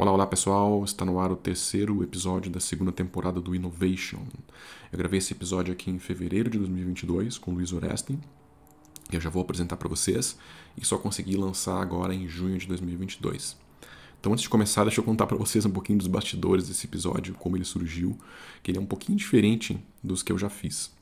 [0.00, 4.20] Olá, olá pessoal, está no ar o terceiro episódio da segunda temporada do Innovation.
[4.92, 8.20] Eu gravei esse episódio aqui em fevereiro de 2022 com o Luiz Orestem,
[9.10, 10.38] que eu já vou apresentar para vocês,
[10.80, 13.56] e só consegui lançar agora em junho de 2022.
[14.20, 17.34] Então, antes de começar, deixa eu contar para vocês um pouquinho dos bastidores desse episódio,
[17.34, 18.16] como ele surgiu,
[18.62, 20.92] que ele é um pouquinho diferente dos que eu já fiz.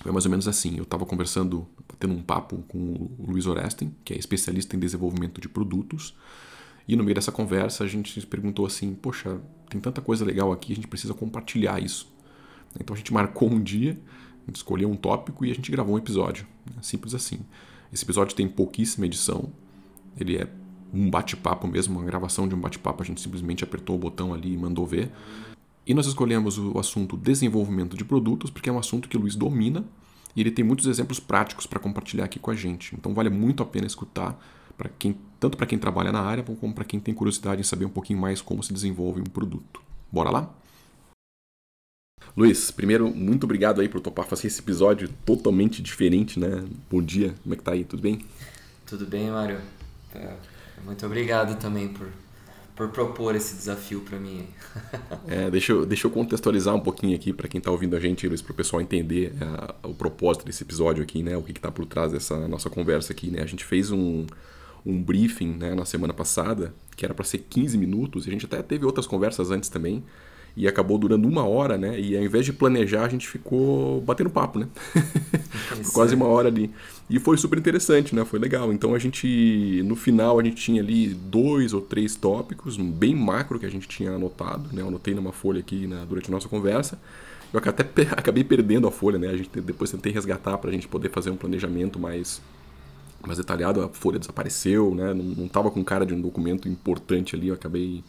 [0.00, 1.64] Foi mais ou menos assim, eu estava conversando,
[1.96, 6.12] tendo um papo com o Luiz Orestem, que é especialista em desenvolvimento de produtos,
[6.88, 10.52] e no meio dessa conversa a gente se perguntou assim: poxa, tem tanta coisa legal
[10.52, 12.12] aqui, a gente precisa compartilhar isso.
[12.78, 13.98] Então a gente marcou um dia,
[14.42, 16.46] a gente escolheu um tópico e a gente gravou um episódio.
[16.82, 17.40] Simples assim.
[17.92, 19.52] Esse episódio tem pouquíssima edição,
[20.18, 20.48] ele é
[20.92, 24.52] um bate-papo mesmo, uma gravação de um bate-papo, a gente simplesmente apertou o botão ali
[24.52, 25.10] e mandou ver.
[25.86, 29.36] E nós escolhemos o assunto desenvolvimento de produtos, porque é um assunto que o Luiz
[29.36, 29.84] domina
[30.34, 32.94] e ele tem muitos exemplos práticos para compartilhar aqui com a gente.
[32.94, 34.38] Então vale muito a pena escutar
[34.76, 37.84] para quem tanto para quem trabalha na área como para quem tem curiosidade em saber
[37.84, 39.80] um pouquinho mais como se desenvolve um produto.
[40.10, 40.50] Bora lá?
[42.36, 46.64] Luiz, primeiro, muito obrigado aí por topar fazer esse episódio totalmente diferente, né?
[46.90, 47.84] Bom dia, como é que tá aí?
[47.84, 48.20] Tudo bem?
[48.86, 49.60] Tudo bem, Mário.
[50.14, 50.34] É,
[50.84, 52.08] muito obrigado também por,
[52.74, 54.46] por propor esse desafio para mim.
[55.28, 58.26] é, deixa, eu, deixa eu contextualizar um pouquinho aqui para quem está ouvindo a gente,
[58.28, 61.36] Luiz, para o pessoal entender é, o propósito desse episódio aqui, né?
[61.36, 63.42] O que está por trás dessa nossa conversa aqui, né?
[63.42, 64.26] A gente fez um,
[64.86, 68.46] um briefing né, na semana passada, que era para ser 15 minutos, e a gente
[68.46, 70.04] até teve outras conversas antes também,
[70.56, 72.00] e acabou durando uma hora, né?
[72.00, 74.66] E ao invés de planejar, a gente ficou batendo papo, né?
[75.92, 76.70] Quase uma hora ali.
[77.10, 78.24] E foi super interessante, né?
[78.24, 78.72] Foi legal.
[78.72, 83.58] Então a gente, no final, a gente tinha ali dois ou três tópicos, bem macro
[83.58, 84.80] que a gente tinha anotado, né?
[84.80, 86.98] Eu anotei numa folha aqui na, durante a nossa conversa.
[87.52, 87.82] Eu até
[88.16, 89.28] acabei perdendo a folha, né?
[89.28, 92.40] A gente depois tentei resgatar para a gente poder fazer um planejamento mais
[93.26, 95.12] mais detalhado, a folha desapareceu, né?
[95.12, 98.02] Não estava com cara de um documento importante ali, eu acabei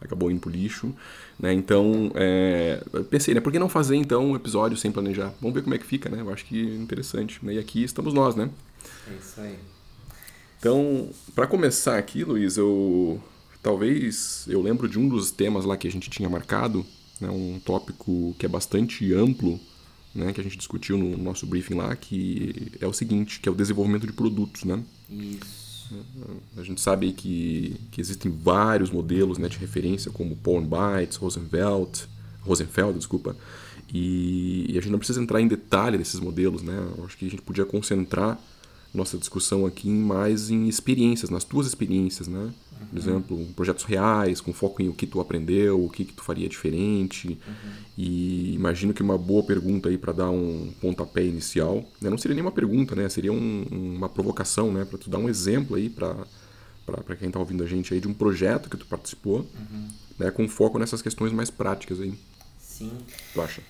[0.00, 0.94] acabou indo pro lixo,
[1.38, 1.52] né?
[1.52, 3.40] Então, é, pensei, né?
[3.40, 5.32] Por que não fazer então um episódio sem planejar?
[5.40, 6.20] Vamos ver como é que fica, né?
[6.20, 7.38] Eu acho que é interessante.
[7.42, 7.54] Né?
[7.54, 8.50] E aqui estamos nós, né?
[9.10, 9.58] É isso aí.
[10.58, 13.20] Então, para começar aqui, Luiz, eu
[13.62, 16.84] talvez eu lembro de um dos temas lá que a gente tinha marcado,
[17.20, 17.28] né?
[17.30, 19.58] Um tópico que é bastante amplo
[20.14, 23.52] né, que a gente discutiu no nosso briefing lá, que é o seguinte, que é
[23.52, 24.82] o desenvolvimento de produtos, né?
[25.10, 25.64] Isso.
[26.56, 32.08] A gente sabe que, que existem vários modelos né, de referência, como Paul Bytes, Rosenfeld,
[32.40, 33.36] Rosenfeld, desculpa,
[33.92, 36.74] e, e, a gente não precisa entrar em detalhe desses modelos, né?
[36.96, 38.40] Eu acho que a gente podia concentrar
[38.94, 42.52] nossa discussão aqui mais em experiências, nas tuas experiências, né?
[42.90, 46.22] Por exemplo, projetos reais, com foco em o que tu aprendeu, o que, que tu
[46.22, 47.38] faria diferente.
[47.46, 47.72] Uhum.
[47.96, 52.10] E imagino que uma boa pergunta aí para dar um pontapé inicial, né?
[52.10, 53.08] não seria nem uma pergunta, né?
[53.08, 54.84] Seria um, uma provocação, né?
[54.84, 56.16] Para tu dar um exemplo aí para
[56.84, 59.88] para quem está ouvindo a gente aí de um projeto que tu participou, uhum.
[60.18, 60.30] né?
[60.30, 62.12] Com foco nessas questões mais práticas aí.
[62.58, 62.92] Sim.
[63.32, 63.62] Tu acha?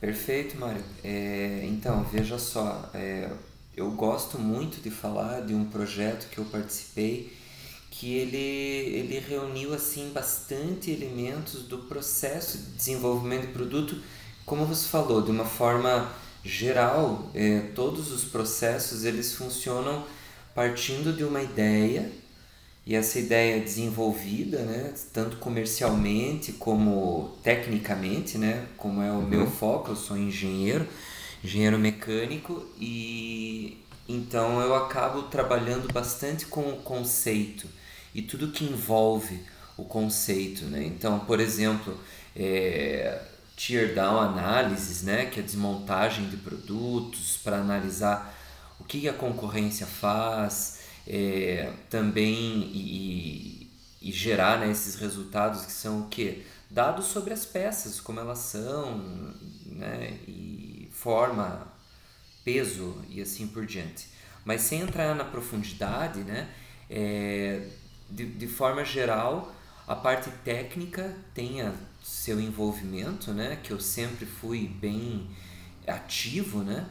[0.00, 0.82] Perfeito, Mário.
[1.02, 3.30] É, então, veja só, é,
[3.76, 7.32] eu gosto muito de falar de um projeto que eu participei
[7.90, 13.96] que ele, ele reuniu assim bastante elementos do processo de desenvolvimento de produto,
[14.46, 16.10] como você falou, de uma forma
[16.42, 20.04] geral, é, todos os processos eles funcionam
[20.54, 22.10] partindo de uma ideia
[22.84, 29.28] e essa ideia desenvolvida, né, tanto comercialmente como tecnicamente, né, como é o uhum.
[29.28, 30.88] meu foco, eu sou engenheiro,
[31.42, 37.66] engenheiro mecânico e então eu acabo trabalhando bastante com o conceito
[38.14, 39.40] e tudo que envolve
[39.76, 40.84] o conceito, né?
[40.84, 41.98] Então, por exemplo,
[42.36, 43.22] é,
[43.56, 45.26] tear down análises, né?
[45.26, 48.38] Que é a desmontagem de produtos para analisar
[48.78, 53.70] o que a concorrência faz, é, também e,
[54.00, 56.42] e, gerar né, esses resultados que são o quê?
[56.70, 58.98] Dados sobre as peças, como elas são,
[59.66, 60.18] né?
[60.26, 60.51] E
[61.02, 61.66] forma,
[62.44, 64.08] peso e assim por diante.
[64.44, 66.48] Mas sem entrar na profundidade, né?
[66.88, 67.68] É,
[68.10, 69.54] de, de forma geral,
[69.86, 73.58] a parte técnica tenha seu envolvimento, né?
[73.62, 75.28] Que eu sempre fui bem
[75.86, 76.88] ativo, né?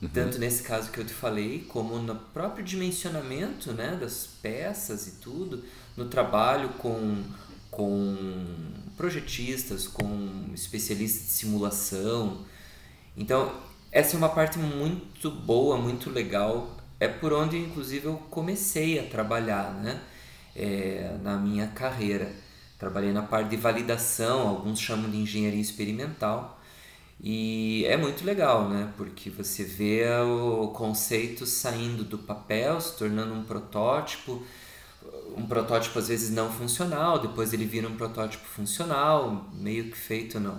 [0.00, 0.08] Uhum.
[0.08, 5.10] Tanto nesse caso que eu te falei, como no próprio dimensionamento né, das peças e
[5.20, 5.62] tudo,
[5.94, 7.22] no trabalho com,
[7.70, 8.16] com
[8.96, 12.46] projetistas, com especialistas de simulação.
[13.16, 13.52] Então,
[13.92, 16.76] essa é uma parte muito boa, muito legal.
[16.98, 20.00] É por onde, inclusive, eu comecei a trabalhar, né?
[20.54, 22.30] é, na minha carreira.
[22.78, 26.58] Trabalhei na parte de validação, alguns chamam de engenharia experimental.
[27.22, 28.92] E é muito legal, né?
[28.96, 34.42] Porque você vê o conceito saindo do papel, se tornando um protótipo,
[35.36, 40.40] um protótipo às vezes não funcional, depois ele vira um protótipo funcional, meio que feito
[40.40, 40.58] no,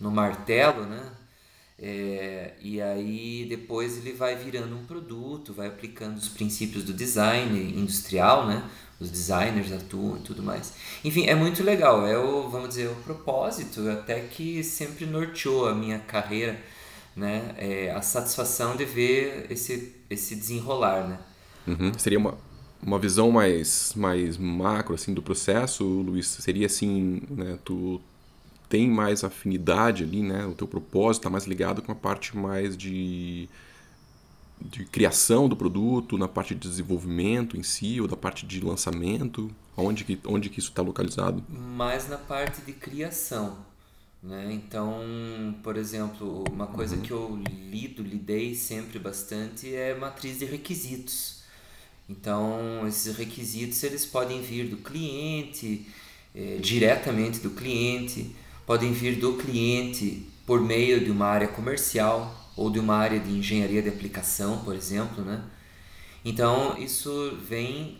[0.00, 1.02] no martelo, né?
[1.82, 7.58] É, e aí depois ele vai virando um produto, vai aplicando os princípios do design
[7.74, 8.68] industrial, né?
[9.00, 10.74] Os designers atuam e tudo mais.
[11.02, 12.06] Enfim, é muito legal.
[12.06, 16.60] É o, vamos dizer, o propósito até que sempre norteou a minha carreira,
[17.16, 17.54] né?
[17.56, 21.18] É a satisfação de ver esse, esse desenrolar, né?
[21.66, 21.92] Uhum.
[21.98, 22.36] Seria uma,
[22.82, 26.26] uma visão mais, mais macro assim do processo, Luiz?
[26.26, 27.58] Seria assim, né?
[27.64, 27.98] Tu
[28.70, 30.46] tem mais afinidade ali, né?
[30.46, 33.48] O teu propósito está mais ligado com a parte mais de,
[34.60, 39.50] de criação do produto, na parte de desenvolvimento em si, ou da parte de lançamento?
[39.76, 41.42] Onde que, onde que isso está localizado?
[41.48, 43.58] Mais na parte de criação.
[44.22, 44.52] Né?
[44.52, 45.02] Então,
[45.64, 47.02] por exemplo, uma coisa uhum.
[47.02, 51.42] que eu lido, lidei sempre bastante é matriz de requisitos.
[52.08, 55.86] Então, esses requisitos eles podem vir do cliente,
[56.32, 58.30] é, diretamente do cliente,
[58.70, 63.28] podem vir do cliente por meio de uma área comercial ou de uma área de
[63.28, 65.42] engenharia de aplicação, por exemplo, né?
[66.24, 67.98] Então isso vem,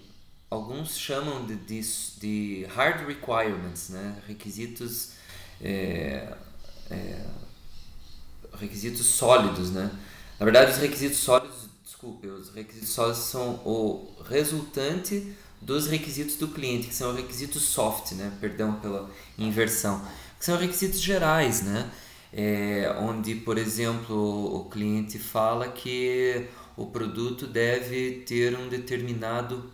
[0.48, 1.80] alguns chamam de, de,
[2.20, 4.22] de hard requirements, né?
[4.28, 5.14] Requisitos,
[5.60, 6.36] é,
[6.88, 7.26] é,
[8.56, 9.90] requisitos sólidos, né?
[10.38, 16.46] Na verdade, os requisitos sólidos, desculpe, os requisitos sólidos são o resultante dos requisitos do
[16.46, 18.32] cliente, que são requisitos soft, né?
[18.40, 20.00] Perdão pela inversão
[20.40, 21.90] que são requisitos gerais, né?
[22.32, 26.46] É, onde, por exemplo, o cliente fala que
[26.76, 29.70] o produto deve ter um determinado,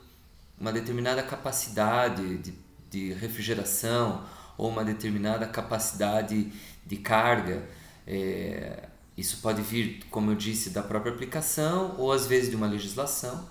[0.58, 2.54] uma determinada capacidade de,
[2.90, 4.24] de refrigeração
[4.58, 6.50] ou uma determinada capacidade
[6.84, 7.62] de carga.
[8.04, 12.66] É, isso pode vir, como eu disse, da própria aplicação ou às vezes de uma
[12.66, 13.48] legislação.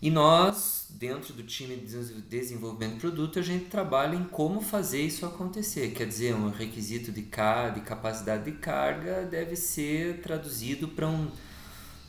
[0.00, 5.02] E nós, dentro do time de desenvolvimento de produto, a gente trabalha em como fazer
[5.02, 5.92] isso acontecer.
[5.92, 11.30] Quer dizer, um requisito de, car de capacidade de carga deve ser traduzido para um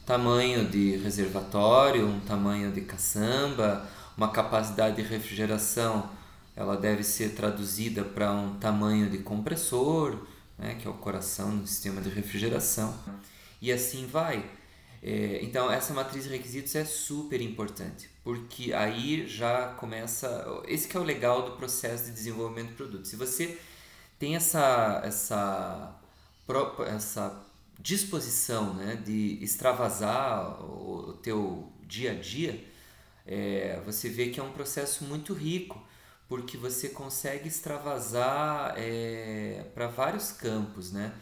[0.06, 3.88] tamanho de reservatório, um tamanho de caçamba,
[4.18, 6.10] uma capacidade de refrigeração,
[6.56, 10.28] ela deve ser traduzida para um tamanho de compressor,
[10.58, 12.94] né, que é o coração do sistema de refrigeração.
[13.62, 14.44] E assim vai.
[15.01, 20.46] É, então essa matriz de requisitos é super importante, porque aí já começa.
[20.68, 23.07] Esse que é o legal do processo de desenvolvimento de produto.
[23.07, 23.57] Se você
[24.18, 25.96] tem essa, essa,
[26.88, 27.42] essa
[27.80, 32.63] disposição né, de extravasar o, o teu dia a dia,
[33.25, 35.81] é, você vê que é um processo muito rico,
[36.28, 41.13] porque você consegue extravasar é, para vários campos, né?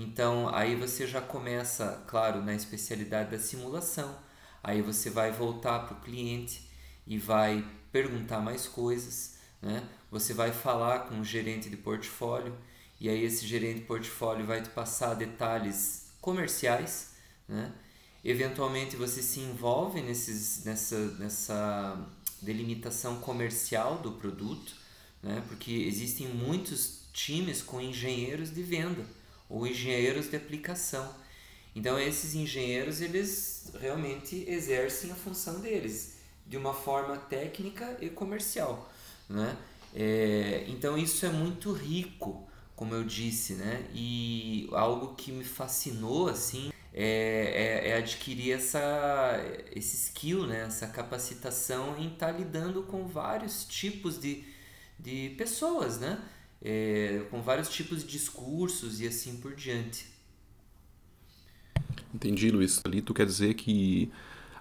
[0.00, 4.16] Então, aí você já começa, claro, na especialidade da simulação.
[4.62, 6.70] Aí você vai voltar para o cliente
[7.04, 9.82] e vai perguntar mais coisas, né?
[10.08, 12.56] Você vai falar com o gerente de portfólio
[13.00, 17.14] e aí esse gerente de portfólio vai te passar detalhes comerciais,
[17.48, 17.72] né?
[18.24, 22.08] Eventualmente você se envolve nesses, nessa, nessa
[22.40, 24.76] delimitação comercial do produto,
[25.20, 25.42] né?
[25.48, 29.17] Porque existem muitos times com engenheiros de venda
[29.48, 31.08] ou engenheiros de aplicação.
[31.74, 36.16] Então esses engenheiros eles realmente exercem a função deles
[36.46, 38.90] de uma forma técnica e comercial,
[39.28, 39.56] né?
[39.94, 43.86] É, então isso é muito rico, como eu disse, né?
[43.94, 48.80] E algo que me fascinou assim é, é, é adquirir essa
[49.74, 50.64] esse skill, né?
[50.66, 54.44] Essa capacitação em estar tá lidando com vários tipos de,
[54.98, 56.18] de pessoas, né?
[56.62, 60.06] É, com vários tipos de discursos e assim por diante.
[62.14, 62.80] Entendi, Luiz.
[62.84, 64.10] Ali tu quer dizer que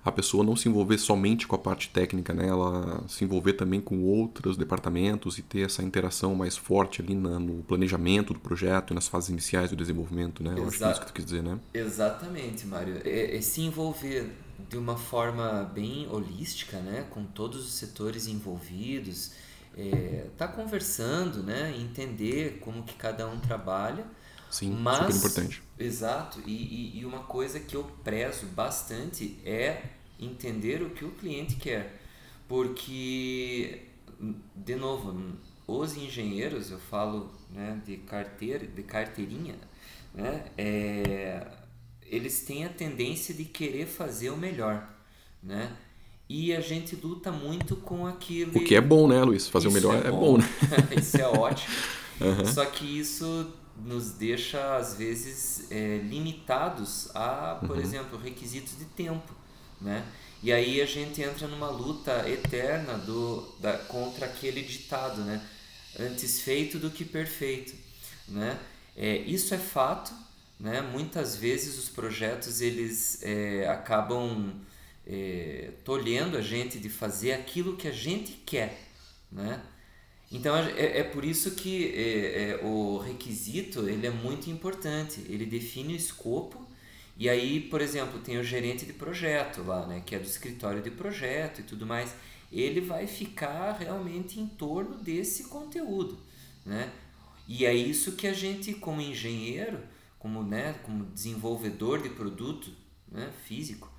[0.08, 2.48] a pessoa não se envolver somente com a parte técnica, né?
[2.48, 7.40] Ela se envolver também com outros departamentos e ter essa interação mais forte ali na,
[7.40, 10.54] no planejamento do projeto e nas fases iniciais do desenvolvimento, né?
[10.58, 11.60] Eu acho que é isso que tu quis dizer, né?
[11.74, 13.02] Exatamente, Mário.
[13.04, 14.32] É, é se envolver
[14.70, 17.06] de uma forma bem holística, né?
[17.10, 19.32] Com todos os setores envolvidos,
[19.78, 21.74] é, tá conversando, né?
[21.78, 24.06] Entender como que cada um trabalha.
[24.50, 25.64] Sim, mas, super importante.
[25.78, 26.42] Exato.
[26.46, 29.84] E, e, e, uma coisa que eu prezo bastante é
[30.20, 32.02] entender o que o cliente quer.
[32.48, 33.84] Porque,
[34.56, 39.56] de novo, os engenheiros, eu falo né, de carteira, de carteirinha,
[40.14, 41.46] né, é,
[42.04, 44.92] eles têm a tendência de querer fazer o melhor,
[45.44, 45.76] né?
[46.30, 48.58] E a gente luta muito com aquilo.
[48.58, 49.48] O que é bom, né, Luiz?
[49.48, 50.46] Fazer isso o melhor é, é bom, bom, né?
[50.98, 51.74] isso é ótimo.
[52.20, 52.52] Uhum.
[52.52, 53.54] Só que isso
[53.86, 57.84] nos deixa, às vezes, é, limitados a, por uhum.
[57.84, 59.36] exemplo, requisitos de tempo,
[59.80, 60.04] né?
[60.42, 65.42] E aí a gente entra numa luta eterna do, da, contra aquele ditado, né?
[66.00, 67.76] Antes feito do que perfeito,
[68.28, 68.60] né?
[68.96, 70.12] É, isso é fato,
[70.60, 70.82] né?
[70.82, 74.54] Muitas vezes os projetos eles é, acabam
[75.08, 78.78] é, tolhendo a gente de fazer aquilo que a gente quer,
[79.32, 79.64] né?
[80.30, 85.22] Então é, é por isso que é, é, o requisito ele é muito importante.
[85.30, 86.68] Ele define o escopo
[87.18, 90.82] e aí, por exemplo, tem o gerente de projeto lá, né, que é do escritório
[90.82, 92.14] de projeto e tudo mais.
[92.52, 96.18] Ele vai ficar realmente em torno desse conteúdo,
[96.66, 96.92] né?
[97.48, 99.80] E é isso que a gente, como engenheiro,
[100.20, 102.72] como, né, como desenvolvedor de produto
[103.10, 103.90] né, físico,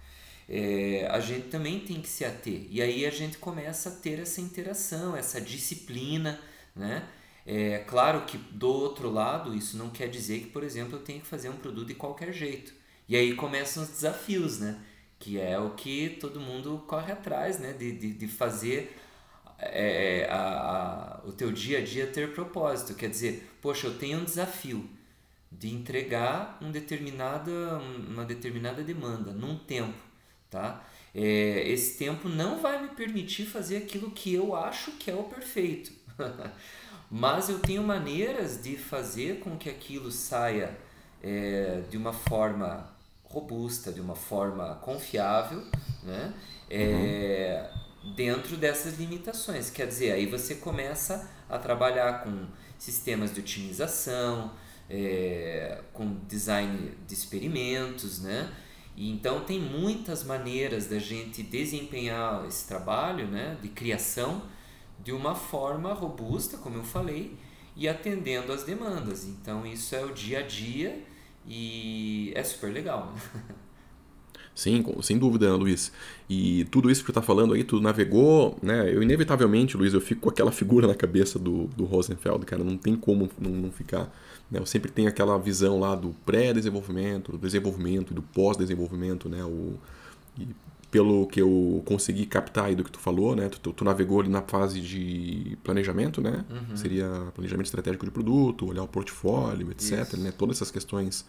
[0.49, 2.67] é, a gente também tem que se ater.
[2.71, 6.41] E aí a gente começa a ter essa interação, essa disciplina,
[6.75, 7.07] né?
[7.45, 11.21] É claro que do outro lado, isso não quer dizer que, por exemplo, eu tenho
[11.21, 12.75] que fazer um produto de qualquer jeito.
[13.09, 14.79] E aí começam os desafios, né?
[15.19, 17.73] Que é o que todo mundo corre atrás, né?
[17.73, 18.97] De, de, de fazer
[19.59, 22.95] é, é, a, a, o teu dia a dia ter propósito.
[22.95, 24.89] Quer dizer, poxa, eu tenho um desafio
[25.51, 27.79] de entregar um determinada,
[28.09, 29.97] uma determinada demanda num tempo,
[30.51, 30.85] tá?
[31.15, 35.25] É, esse tempo não vai me permitir fazer aquilo que eu acho que é o
[35.25, 35.93] perfeito.
[37.11, 40.77] Mas eu tenho maneiras de fazer com que aquilo saia
[41.23, 42.91] é, de uma forma
[43.25, 45.63] robusta, de uma forma confiável,
[46.03, 46.35] né?
[46.71, 47.71] É,
[48.05, 48.15] uhum.
[48.15, 49.71] dentro dessas limitações.
[49.71, 52.47] Quer dizer, aí você começa a trabalhar com
[52.79, 54.53] sistemas de otimização,
[54.89, 58.53] é, com design de experimentos, né?
[58.99, 64.43] E então tem muitas maneiras da gente desempenhar esse trabalho, né, de criação
[65.05, 67.37] de uma forma robusta, como eu falei,
[67.77, 69.25] e atendendo às demandas.
[69.25, 71.01] Então isso é o dia a dia
[71.47, 73.15] e é super legal.
[74.53, 75.93] Sim, sem dúvida, Luiz.
[76.29, 78.93] E tudo isso que tu está falando aí, tu navegou, né?
[78.93, 82.77] Eu inevitavelmente, Luiz, eu fico com aquela figura na cabeça do, do Rosenfeld, cara, não
[82.77, 84.13] tem como não, não ficar.
[84.51, 84.59] Né?
[84.61, 89.45] Eu sempre tenho aquela visão lá do pré-desenvolvimento, do desenvolvimento e do pós-desenvolvimento, né?
[89.45, 89.75] O,
[90.39, 90.49] e
[90.91, 93.49] pelo que eu consegui captar aí do que tu falou, né?
[93.49, 96.45] Tu, tu navegou ali na fase de planejamento, né?
[96.49, 96.77] Uhum.
[96.77, 100.01] Seria planejamento estratégico de produto, olhar o portfólio, etc.
[100.01, 100.17] Isso.
[100.21, 100.33] Né?
[100.33, 101.27] Todas essas questões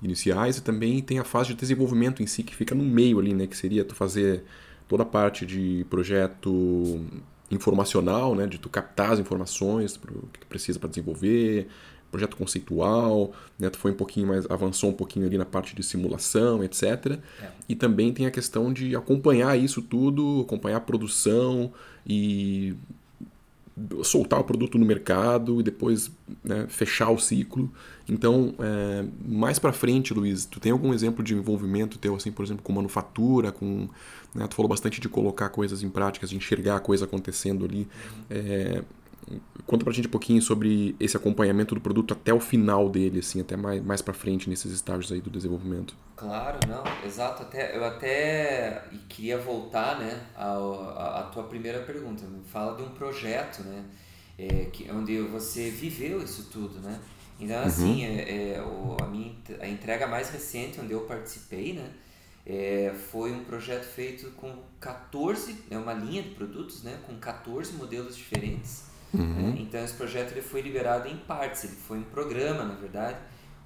[0.00, 3.34] iniciais e também tem a fase de desenvolvimento em si que fica no meio ali,
[3.34, 3.46] né?
[3.46, 4.44] Que seria tu fazer
[4.88, 7.04] toda a parte de projeto
[7.50, 8.46] informacional, né?
[8.46, 11.66] De tu captar as informações, o que tu precisa para desenvolver,
[12.10, 13.70] projeto conceitual, né?
[13.70, 17.18] Tu foi um pouquinho mais, avançou um pouquinho ali na parte de simulação, etc.
[17.40, 17.48] É.
[17.68, 21.72] E também tem a questão de acompanhar isso tudo, acompanhar a produção
[22.06, 22.74] e
[24.02, 26.10] soltar o produto no mercado e depois
[26.44, 27.70] né, fechar o ciclo.
[28.08, 32.44] Então, é, mais para frente, Luiz, tu tem algum exemplo de envolvimento teu, assim, por
[32.44, 33.88] exemplo, com manufatura, com,
[34.34, 37.88] né, tu falou bastante de colocar coisas em práticas, de enxergar a coisa acontecendo ali.
[37.88, 38.24] Uhum.
[38.30, 38.82] É,
[39.70, 43.40] Conta pra gente um pouquinho sobre esse acompanhamento do produto até o final dele, assim,
[43.40, 45.94] até mais, mais pra frente nesses estágios aí do desenvolvimento.
[46.16, 47.44] Claro, não, exato.
[47.44, 52.24] Até, eu até queria voltar, né, à, à tua primeira pergunta.
[52.46, 53.84] Fala de um projeto, né,
[54.36, 56.98] é, que, onde você viveu isso tudo, né.
[57.38, 57.66] Então, uhum.
[57.68, 58.12] assim, uhum.
[58.12, 61.88] é, é, o, a, minha, a entrega mais recente onde eu participei, né,
[62.44, 67.74] é, foi um projeto feito com 14, é uma linha de produtos, né, com 14
[67.74, 69.54] modelos diferentes Uhum.
[69.56, 73.18] É, então esse projeto ele foi liberado em partes, ele foi um programa, na verdade,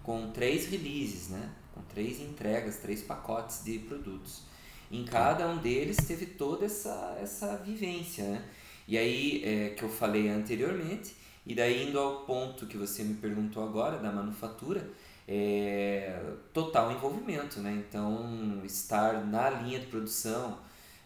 [0.03, 1.51] com três releases, né?
[1.75, 4.43] com três entregas, três pacotes de produtos.
[4.91, 8.25] Em cada um deles teve toda essa, essa vivência.
[8.25, 8.45] Né?
[8.87, 13.15] E aí, é, que eu falei anteriormente, e daí indo ao ponto que você me
[13.15, 14.89] perguntou agora, da manufatura,
[15.27, 16.23] é,
[16.53, 17.61] total envolvimento.
[17.61, 17.83] Né?
[17.89, 20.59] Então, estar na linha de produção,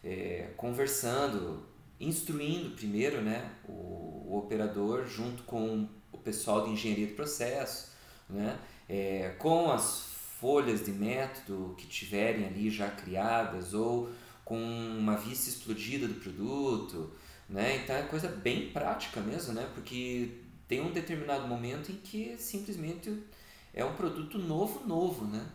[0.04, 1.62] é, conversando,
[2.00, 7.92] instruindo primeiro né, o, o, operador junto com o pessoal de engenharia de processo,
[8.28, 10.08] né, é, com as
[10.40, 14.10] folhas de método que tiverem ali já criadas ou
[14.44, 17.12] com uma vista explodida do produto,
[17.48, 17.82] né?
[17.82, 19.68] Então é coisa bem prática mesmo, né?
[19.74, 20.30] Porque
[20.66, 23.22] tem um determinado momento em que simplesmente
[23.74, 25.46] é um produto novo, novo, né?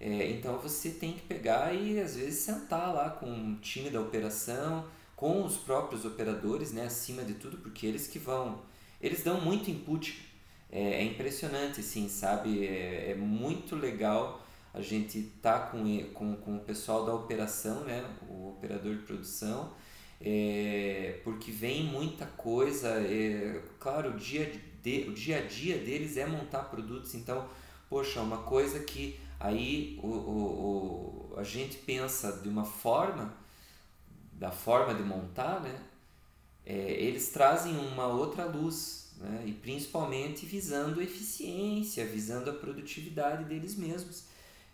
[0.00, 4.00] É, então você tem que pegar e às vezes sentar lá com o time da
[4.00, 4.86] operação,
[5.16, 8.62] com os próprios operadores, né, acima de tudo, porque eles que vão,
[9.00, 10.32] eles dão muito input.
[10.70, 12.66] É, é impressionante, assim, sabe?
[12.66, 18.04] É, é, muito legal a gente tá com, com, com o pessoal da operação, né,
[18.28, 19.72] o operador de produção,
[20.20, 22.88] é, porque vem muita coisa.
[22.88, 24.52] É, claro, o dia,
[24.82, 27.48] de, o dia a dia deles é montar produtos, então,
[27.88, 33.43] poxa, uma coisa que aí o, o, o, a gente pensa de uma forma
[34.44, 35.74] da forma de montar, né,
[36.66, 43.74] é, eles trazem uma outra luz, né, e principalmente visando eficiência, visando a produtividade deles
[43.74, 44.24] mesmos,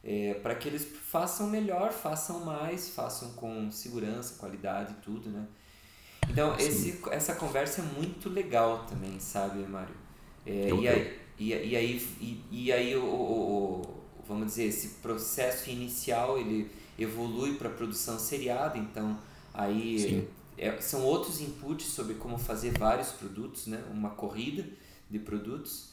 [0.02, 5.46] é, para que eles façam melhor, façam mais, façam com segurança, qualidade e tudo, né.
[6.28, 9.94] Então, esse, essa conversa é muito legal também, sabe, Mário?
[10.44, 14.88] É, e, aí, e, e, aí, e, e aí o, o, o, vamos dizer, esse
[15.00, 19.16] processo inicial, ele evolui para produção seriada, então
[19.54, 23.83] aí é, são outros inputs sobre como fazer vários produtos, né?
[23.90, 24.66] uma corrida
[25.11, 25.90] de produtos.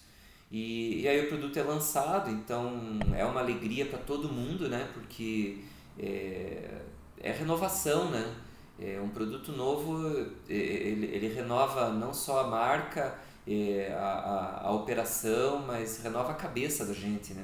[0.52, 4.90] E, e aí o produto é lançado, então é uma alegria para todo mundo, né?
[4.94, 5.60] porque
[5.98, 6.82] é,
[7.20, 8.36] é renovação, né?
[8.80, 10.08] É um produto novo,
[10.48, 16.36] ele, ele renova não só a marca, é, a, a, a operação, mas renova a
[16.36, 17.44] cabeça da gente, né?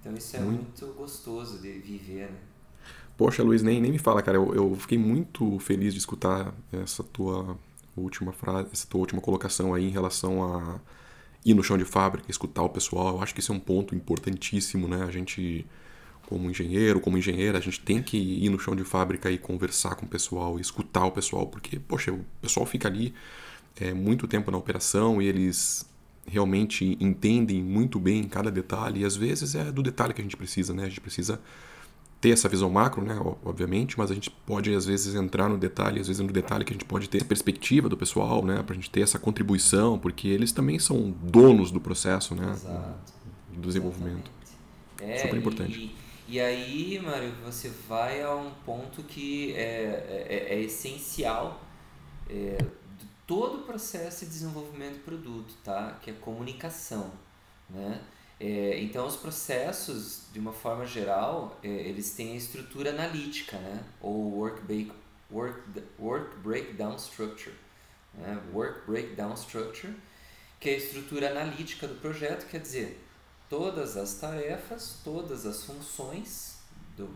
[0.00, 2.38] Então isso é muito, muito gostoso de viver, né?
[3.20, 4.38] Poxa, Luiz, nem, nem me fala, cara.
[4.38, 7.54] Eu, eu fiquei muito feliz de escutar essa tua
[7.94, 10.80] última frase, essa tua última colocação aí em relação a
[11.44, 13.16] ir no chão de fábrica, escutar o pessoal.
[13.16, 15.04] Eu acho que esse é um ponto importantíssimo, né?
[15.04, 15.66] A gente,
[16.30, 19.96] como engenheiro, como engenheira, a gente tem que ir no chão de fábrica e conversar
[19.96, 23.12] com o pessoal, escutar o pessoal, porque, poxa, o pessoal fica ali
[23.78, 25.86] é, muito tempo na operação e eles
[26.26, 30.38] realmente entendem muito bem cada detalhe e às vezes é do detalhe que a gente
[30.38, 30.84] precisa, né?
[30.84, 31.38] A gente precisa
[32.20, 36.00] ter essa visão macro, né, obviamente, mas a gente pode às vezes entrar no detalhe,
[36.00, 38.74] às vezes no detalhe que a gente pode ter a perspectiva do pessoal, né, para
[38.74, 43.12] a gente ter essa contribuição, porque eles também são donos do processo, né, Exato.
[43.54, 44.30] do desenvolvimento.
[45.00, 45.78] É, Super importante.
[45.78, 51.62] E, e aí, Mário, você vai a um ponto que é, é, é essencial
[52.28, 52.58] é,
[52.98, 55.98] de todo o processo de desenvolvimento do produto, tá?
[56.02, 57.10] Que é comunicação,
[57.68, 58.00] né?
[58.40, 63.84] É, então, os processos, de uma forma geral, é, eles têm a estrutura analítica, né?
[64.00, 64.90] ou work, break,
[65.30, 65.60] work,
[65.98, 67.54] work Breakdown Structure.
[68.14, 68.42] Né?
[68.54, 69.94] Work Breakdown Structure,
[70.58, 72.98] que é a estrutura analítica do projeto, quer dizer,
[73.50, 76.60] todas as tarefas, todas as funções,
[76.96, 77.10] do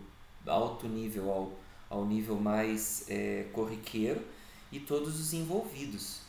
[0.46, 1.52] alto nível ao,
[1.88, 4.20] ao nível mais é, corriqueiro,
[4.70, 6.23] e todos os envolvidos.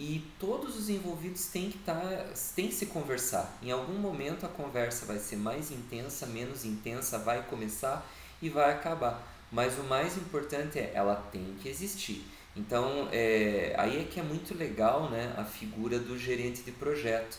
[0.00, 2.24] E todos os envolvidos têm que, tá,
[2.56, 3.58] têm que se conversar.
[3.62, 8.10] Em algum momento a conversa vai ser mais intensa, menos intensa, vai começar
[8.40, 9.22] e vai acabar.
[9.52, 12.24] Mas o mais importante é ela tem que existir.
[12.56, 17.38] Então é, aí é que é muito legal né, a figura do gerente de projeto.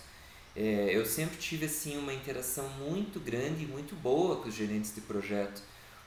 [0.55, 4.93] É, eu sempre tive assim uma interação muito grande e muito boa com os gerentes
[4.93, 5.63] de projeto,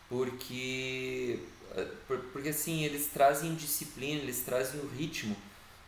[0.08, 1.40] porque,
[2.32, 5.34] porque assim, eles trazem disciplina, eles trazem o ritmo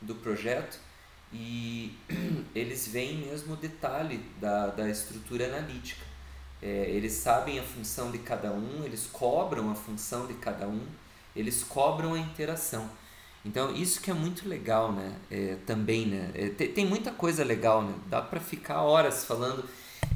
[0.01, 0.79] do projeto
[1.33, 1.97] e
[2.55, 6.05] eles veem mesmo o detalhe da, da estrutura analítica.
[6.63, 10.87] É, eles sabem a função de cada um, eles cobram a função de cada um,
[11.35, 12.89] eles cobram a interação.
[13.45, 15.15] Então isso que é muito legal, né?
[15.31, 16.31] É, também, né?
[16.35, 17.95] É, tem, tem muita coisa legal, né?
[18.09, 19.69] Dá para ficar horas falando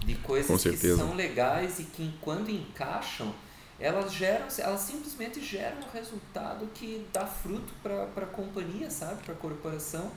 [0.04, 3.32] de coisas que são legais e que quando encaixam
[3.80, 9.34] elas geram, elas simplesmente geram um resultado que dá fruto para a companhia, sabe, para
[9.34, 10.10] a corporação.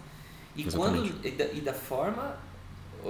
[0.56, 1.14] E Exatamente.
[1.14, 2.38] quando e da, e da forma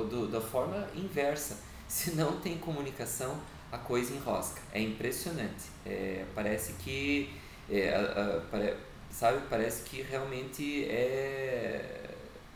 [0.01, 3.37] do, da forma inversa, se não tem comunicação,
[3.71, 4.61] a coisa enrosca.
[4.71, 5.65] É impressionante.
[5.85, 7.33] É, parece que
[7.69, 8.75] é, a, a, pare,
[9.11, 12.09] sabe, parece que realmente é,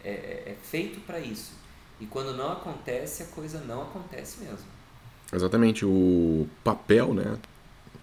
[0.04, 1.54] é, é feito para isso.
[2.00, 4.66] E quando não acontece, a coisa não acontece mesmo.
[5.34, 5.86] Exatamente.
[5.86, 7.38] O papel, né,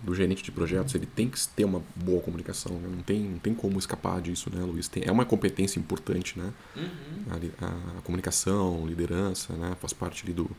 [0.05, 2.89] do gerente de projetos, ele tem que ter uma boa comunicação, né?
[2.89, 4.87] não, tem, não tem como escapar disso, né, Luiz?
[4.87, 6.53] Tem, é uma competência importante, né?
[6.77, 7.25] Uhum.
[7.61, 9.75] A, a, comunicação, liderança, né?
[9.81, 10.51] Faz parte ali do,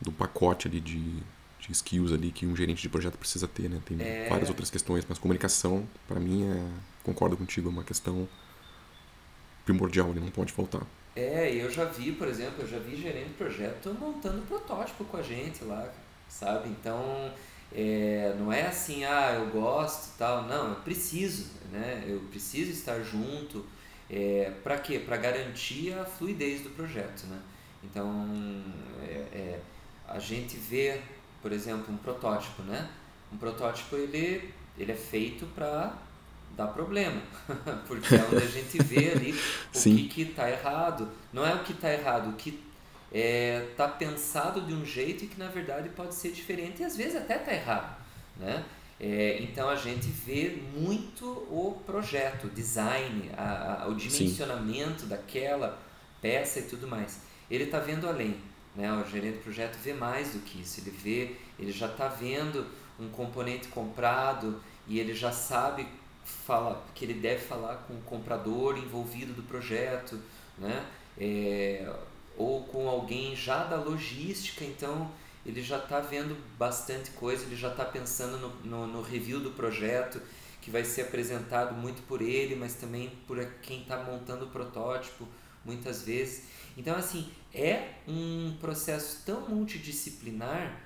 [0.00, 1.00] do pacote ali de,
[1.60, 3.80] de skills ali que um gerente de projeto precisa ter, né?
[3.84, 4.28] Tem é...
[4.28, 6.66] várias outras questões, mas comunicação, para mim, é,
[7.02, 8.26] concordo contigo, é uma questão
[9.66, 10.82] primordial, ele não pode faltar.
[11.14, 15.16] É, eu já vi, por exemplo, eu já vi gerente de projeto montando protótipo com
[15.16, 15.90] a gente lá,
[16.28, 16.68] sabe?
[16.68, 17.32] Então,
[17.74, 20.44] é, não é assim, ah, eu gosto tal.
[20.44, 22.04] Não, eu preciso, né?
[22.06, 23.64] Eu preciso estar junto.
[24.08, 24.98] É, para quê?
[24.98, 27.40] Para garantir a fluidez do projeto, né?
[27.82, 28.28] Então,
[29.02, 29.60] é, é,
[30.08, 31.00] a gente vê,
[31.42, 32.88] por exemplo, um protótipo, né?
[33.32, 35.92] Um protótipo, ele, ele é feito para
[36.56, 37.20] dar problema,
[37.86, 40.08] porque é onde a gente vê ali o Sim.
[40.08, 41.10] que está errado.
[41.32, 42.65] Não é o que está errado, o que
[43.12, 47.16] é, tá pensado de um jeito que na verdade pode ser diferente e às vezes
[47.16, 47.96] até tá errado,
[48.36, 48.64] né?
[48.98, 55.08] É, então a gente vê muito o projeto, o design, a, a, o dimensionamento Sim.
[55.08, 55.78] daquela
[56.20, 57.20] peça e tudo mais.
[57.50, 58.36] Ele está vendo além,
[58.74, 58.90] né?
[58.92, 60.80] O gerente do projeto vê mais do que isso.
[60.80, 62.66] Ele vê, ele já está vendo
[62.98, 65.86] um componente comprado e ele já sabe
[66.24, 70.18] fala que ele deve falar com o comprador envolvido do projeto,
[70.58, 70.84] né?
[71.18, 71.88] É,
[72.36, 75.10] ou com alguém já da logística, então
[75.44, 79.52] ele já está vendo bastante coisa, ele já está pensando no, no, no, review do
[79.52, 80.20] projeto,
[80.60, 85.26] que vai ser apresentado muito por ele, mas também por quem está montando o protótipo,
[85.64, 86.44] muitas vezes.
[86.76, 90.80] Então, assim, é um processo tão multidisciplinar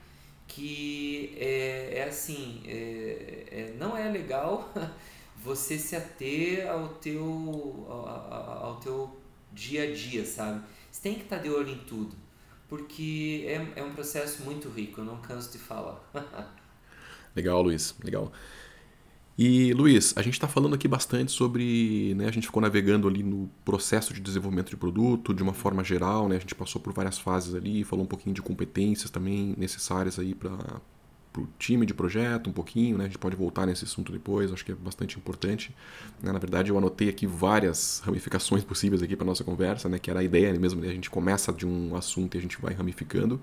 [0.46, 4.72] que é, é assim, é, é, não é legal
[5.42, 9.20] você se ater ao teu, ao, ao teu
[9.52, 10.62] dia a dia, sabe?
[10.90, 12.16] Você tem que estar tá de olho em tudo,
[12.68, 16.00] porque é, é um processo muito rico, eu não canso de falar.
[17.34, 18.32] legal, Luiz, legal.
[19.38, 23.22] E Luiz, a gente está falando aqui bastante sobre, né, a gente ficou navegando ali
[23.22, 26.92] no processo de desenvolvimento de produto de uma forma geral, né, a gente passou por
[26.92, 30.80] várias fases ali, falou um pouquinho de competências também necessárias aí para
[31.36, 34.64] o time de projeto, um pouquinho, né, a gente pode voltar nesse assunto depois, acho
[34.64, 35.74] que é bastante importante.
[36.22, 40.10] Né, na verdade, eu anotei aqui várias ramificações possíveis aqui para nossa conversa, né, que
[40.10, 42.74] era a ideia mesmo, né, a gente começa de um assunto e a gente vai
[42.74, 43.40] ramificando.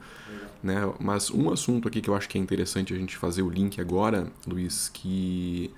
[0.62, 3.50] Né, mas um assunto aqui que eu acho que é interessante a gente fazer o
[3.50, 5.71] link agora, Luiz, que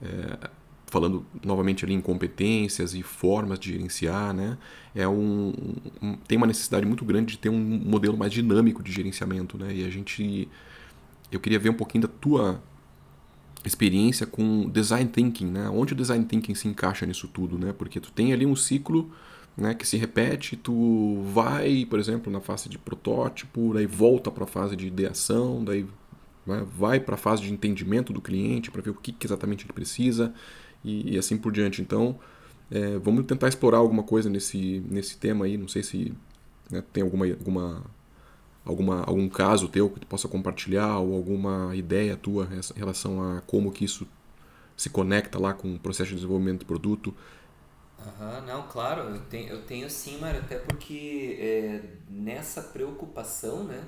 [0.00, 0.50] é,
[0.90, 4.58] falando novamente ali em competências e formas de gerenciar, né?
[4.94, 5.54] É um,
[6.02, 9.72] um, tem uma necessidade muito grande de ter um modelo mais dinâmico de gerenciamento, né?
[9.72, 10.48] E a gente,
[11.30, 12.62] eu queria ver um pouquinho da tua
[13.64, 15.68] experiência com design thinking, né?
[15.68, 17.72] Onde o design thinking se encaixa nisso tudo, né?
[17.72, 19.10] Porque tu tem ali um ciclo
[19.56, 24.44] né, que se repete, tu vai, por exemplo, na fase de protótipo, daí volta para
[24.44, 25.86] a fase de ideação, daí
[26.46, 26.66] né?
[26.76, 29.72] vai para a fase de entendimento do cliente para ver o que, que, exatamente ele
[29.72, 30.32] precisa
[30.84, 31.82] e, e assim por diante.
[31.82, 32.18] Então,
[32.70, 35.58] é, vamos tentar explorar alguma coisa nesse, nesse tema aí.
[35.58, 36.12] Não sei se
[36.70, 37.84] né, tem alguma, alguma,
[38.64, 43.40] alguma, algum caso teu que tu possa compartilhar ou alguma ideia tua em relação a
[43.42, 44.06] como que isso
[44.76, 47.14] se conecta lá com o processo de desenvolvimento do produto.
[47.98, 53.84] Uhum, não, claro, eu tenho, eu tenho sim, Mário, até porque é, nessa preocupação, né,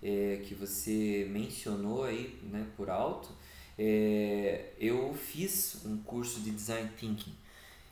[0.00, 3.30] é, que você mencionou aí né, por alto,
[3.76, 7.34] é, eu fiz um curso de Design Thinking.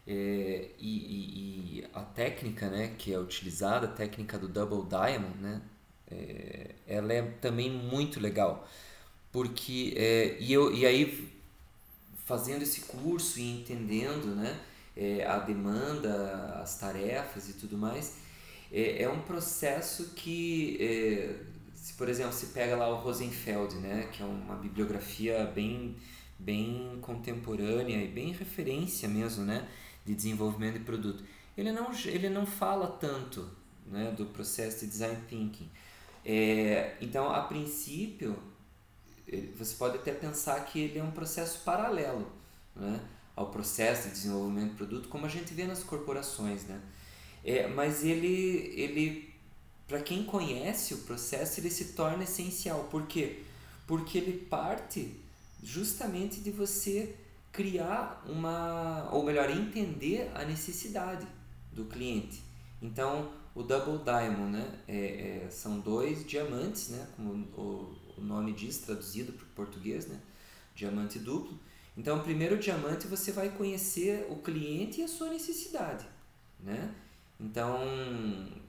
[0.06, 5.36] É, e, e, e, a técnica né, que é utilizada, a técnica do Double Diamond,
[5.38, 5.60] né,
[6.10, 8.68] é, ela é também muito legal.
[9.32, 11.32] Porque, é, e, eu, e aí,
[12.24, 14.58] fazendo esse curso e entendendo né,
[14.96, 18.16] é, a demanda, as tarefas e tudo mais,
[18.72, 21.36] é, é um processo que é,
[21.74, 25.94] se por exemplo se pega lá o Rosenfeld né que é uma bibliografia bem
[26.38, 29.68] bem contemporânea e bem referência mesmo né
[30.04, 31.22] de desenvolvimento de produto
[31.56, 33.48] ele não ele não fala tanto
[33.86, 35.70] né do processo de design thinking
[36.26, 38.36] é, então a princípio
[39.56, 42.30] você pode até pensar que ele é um processo paralelo
[42.74, 43.00] né
[43.34, 46.80] ao processo de desenvolvimento de produto como a gente vê nas corporações né
[47.44, 49.36] é, mas ele ele
[49.86, 52.84] para quem conhece o processo, ele se torna essencial.
[52.84, 53.42] Por quê?
[53.86, 55.14] Porque ele parte
[55.62, 57.14] justamente de você
[57.52, 61.26] criar uma, ou melhor, entender a necessidade
[61.72, 62.42] do cliente.
[62.82, 68.52] Então, o Double Diamond, né, é, é, são dois diamantes, né, como o, o nome
[68.52, 70.20] diz, traduzido para o português, né,
[70.74, 71.58] diamante duplo.
[71.96, 76.06] Então, o primeiro diamante você vai conhecer o cliente e a sua necessidade,
[76.60, 76.94] né?
[77.40, 77.78] Então,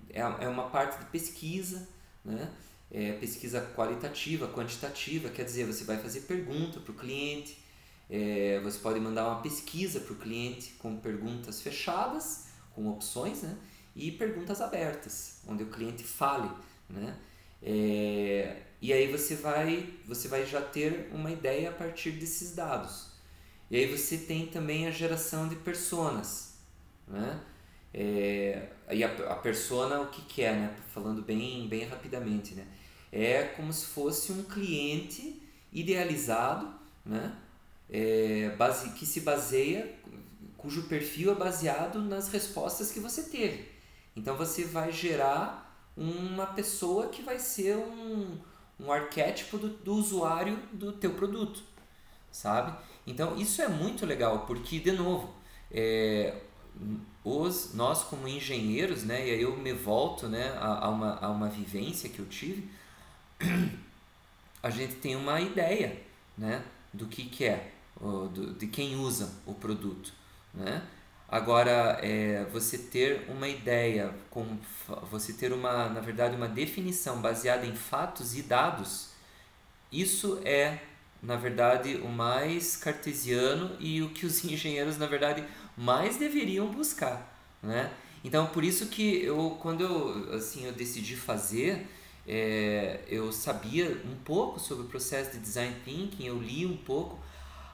[0.10, 1.90] é, é uma parte de pesquisa,
[2.24, 2.50] né?
[2.90, 7.62] É pesquisa qualitativa, quantitativa, quer dizer, você vai fazer pergunta para o cliente,
[8.10, 13.58] é, você pode mandar uma pesquisa para o cliente com perguntas fechadas, com opções, né?
[13.98, 16.50] E perguntas abertas, onde o cliente fale.
[16.88, 17.18] Né?
[17.64, 23.08] É, e aí você vai, você vai já ter uma ideia a partir desses dados.
[23.70, 26.60] E aí você tem também a geração de personas.
[27.08, 27.42] Né?
[27.94, 30.76] É, e a, a persona o que, é, né?
[30.94, 32.66] Falando bem, bem rapidamente, né?
[33.12, 35.42] É como se fosse um cliente
[35.74, 36.72] idealizado,
[37.04, 37.36] né?
[37.90, 39.96] É, base, que se baseia,
[40.58, 43.77] cujo perfil é baseado nas respostas que você teve.
[44.18, 48.36] Então você vai gerar uma pessoa que vai ser um,
[48.80, 51.62] um arquétipo do, do usuário do teu produto,
[52.32, 52.76] sabe?
[53.06, 55.36] Então isso é muito legal porque, de novo,
[55.72, 56.36] é,
[57.24, 61.30] os, nós como engenheiros, né, e aí eu me volto né, a, a, uma, a
[61.30, 62.68] uma vivência que eu tive,
[64.64, 66.02] a gente tem uma ideia
[66.36, 67.72] né, do que, que é,
[68.34, 70.12] do, de quem usa o produto.
[70.56, 70.82] Né?
[71.30, 74.14] Agora, é, você ter uma ideia,
[75.12, 79.10] você ter uma, na verdade, uma definição baseada em fatos e dados,
[79.92, 80.80] isso é
[81.22, 85.44] na verdade, o mais cartesiano e o que os engenheiros, na verdade,
[85.76, 87.92] mais deveriam buscar, né?
[88.24, 91.88] Então, por isso que eu, quando eu, assim, eu decidi fazer,
[92.28, 97.20] é, eu sabia um pouco sobre o processo de design thinking, eu li um pouco,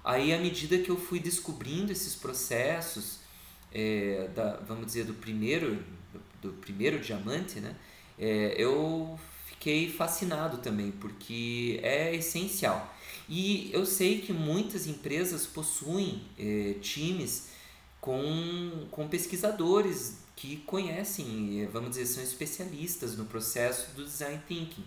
[0.04, 3.20] aí à medida que eu fui descobrindo esses processos,
[3.74, 5.84] é, da, vamos dizer, do primeiro,
[6.42, 7.76] do, primeiro diamante, né?
[8.18, 12.96] É, eu fiquei fascinado também, porque é essencial.
[13.28, 17.50] E eu sei que muitas empresas possuem é, times
[18.00, 24.86] com, com pesquisadores que conhecem, é, vamos dizer, são especialistas no processo do design thinking.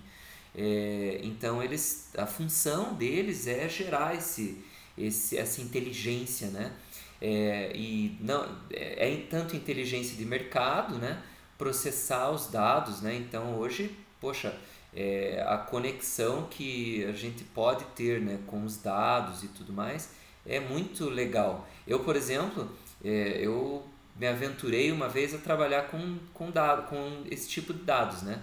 [0.55, 4.63] É, então eles, a função deles é gerar esse,
[4.97, 6.73] esse, essa inteligência, né?
[7.21, 11.23] É, e não é, é tanto inteligência de mercado, né?
[11.57, 13.15] Processar os dados, né?
[13.17, 14.55] Então hoje poxa,
[14.95, 20.11] é, a conexão que a gente pode ter né, com os dados e tudo mais
[20.45, 21.69] é muito legal.
[21.87, 22.71] Eu, por exemplo,
[23.05, 23.85] é, eu
[24.17, 28.41] me aventurei uma vez a trabalhar com, com, dado, com esse tipo de dados, né?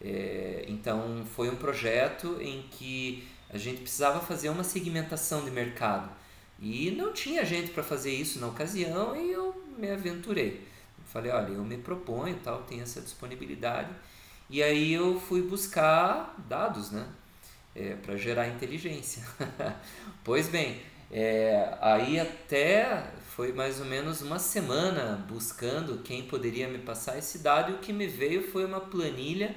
[0.00, 6.10] É, então, foi um projeto em que a gente precisava fazer uma segmentação de mercado.
[6.60, 10.66] E não tinha gente para fazer isso na ocasião e eu me aventurei.
[11.06, 13.90] Falei, olha, eu me proponho, tal, tenho essa disponibilidade
[14.48, 17.06] e aí eu fui buscar dados, né?
[17.74, 19.22] É, para gerar inteligência.
[20.24, 26.78] pois bem, é, aí até foi mais ou menos uma semana buscando quem poderia me
[26.78, 29.54] passar esse dado e o que me veio foi uma planilha,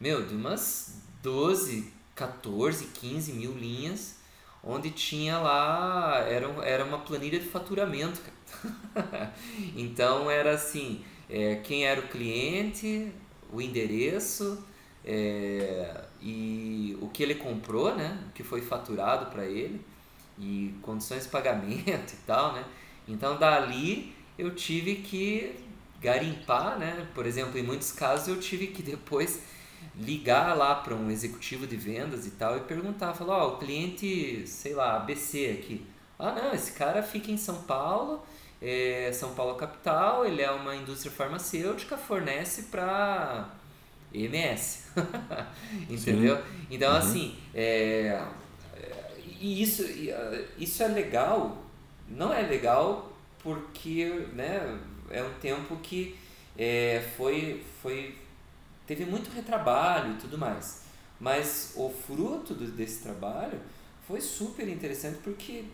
[0.00, 4.16] meu, de umas 12, 14, 15 mil linhas,
[4.66, 8.20] onde tinha lá, era, era uma planilha de faturamento.
[9.76, 13.12] então era assim, é, quem era o cliente,
[13.52, 14.64] o endereço
[15.04, 18.18] é, e o que ele comprou, né?
[18.28, 19.80] O que foi faturado para ele
[20.38, 22.64] e condições de pagamento e tal, né?
[23.06, 25.54] Então dali eu tive que
[26.00, 27.06] garimpar, né?
[27.14, 29.42] Por exemplo, em muitos casos eu tive que depois
[29.96, 33.58] ligar lá para um executivo de vendas e tal e perguntar, falar, ó, oh, o
[33.58, 35.86] cliente, sei lá, ABC aqui.
[36.18, 38.22] Ah, não, esse cara fica em São Paulo
[38.64, 43.50] é, São Paulo capital, ele é uma indústria farmacêutica, fornece para
[44.12, 44.86] EMS.
[45.88, 46.38] Entendeu?
[46.38, 46.42] Sim.
[46.70, 46.98] Então, uhum.
[46.98, 48.24] assim, é,
[49.38, 51.58] e isso, ah, isso é legal,
[52.08, 54.78] não é legal porque né,
[55.10, 56.16] é um tempo que
[56.56, 58.14] é, foi, foi,
[58.86, 60.82] teve muito retrabalho e tudo mais.
[61.20, 63.60] Mas o fruto do, desse trabalho
[64.06, 65.64] foi super interessante porque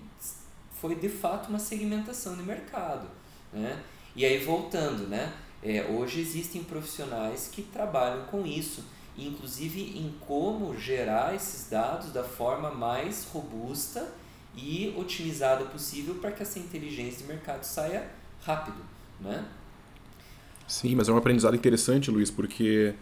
[0.81, 3.09] foi de fato uma segmentação de mercado.
[3.53, 3.83] Né?
[4.15, 5.33] E aí voltando, né?
[5.63, 8.83] É, hoje existem profissionais que trabalham com isso,
[9.17, 14.11] inclusive em como gerar esses dados da forma mais robusta
[14.57, 18.11] e otimizada possível para que essa inteligência de mercado saia
[18.43, 18.83] rápido,
[19.21, 19.47] né?
[20.71, 22.95] Sim, mas é um aprendizado interessante, Luiz, porque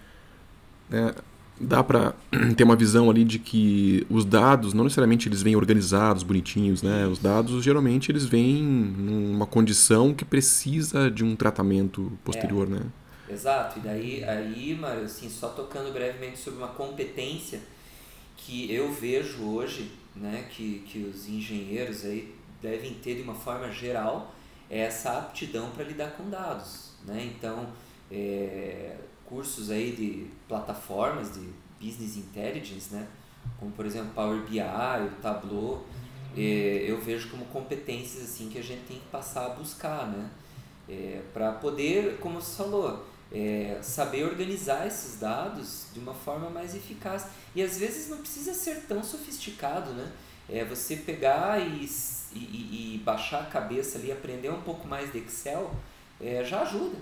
[0.89, 1.15] né,
[1.61, 2.15] dá para
[2.57, 7.07] ter uma visão ali de que os dados não necessariamente eles vêm organizados, bonitinhos, né?
[7.07, 12.71] Os dados geralmente eles vêm numa condição que precisa de um tratamento posterior, é.
[12.71, 12.81] né?
[13.29, 13.79] Exato.
[13.79, 17.61] E daí aí, Mário, assim, só tocando brevemente sobre uma competência
[18.35, 23.71] que eu vejo hoje, né, que, que os engenheiros aí devem ter de uma forma
[23.71, 24.35] geral,
[24.71, 27.33] é essa aptidão para lidar com dados, né?
[27.37, 27.67] Então,
[28.11, 31.49] é, cursos aí de plataformas de
[31.81, 33.07] business intelligence, né?
[33.59, 35.87] como por exemplo Power BI, o Tableau,
[36.37, 40.31] é, eu vejo como competências assim que a gente tem que passar a buscar, né?
[40.89, 46.75] É, para poder, como você falou, é, saber organizar esses dados de uma forma mais
[46.75, 47.27] eficaz.
[47.55, 50.11] E às vezes não precisa ser tão sofisticado, né?
[50.49, 51.87] É você pegar e,
[52.33, 55.75] e, e baixar a cabeça ali, aprender um pouco mais de Excel,
[56.21, 56.97] é, já ajuda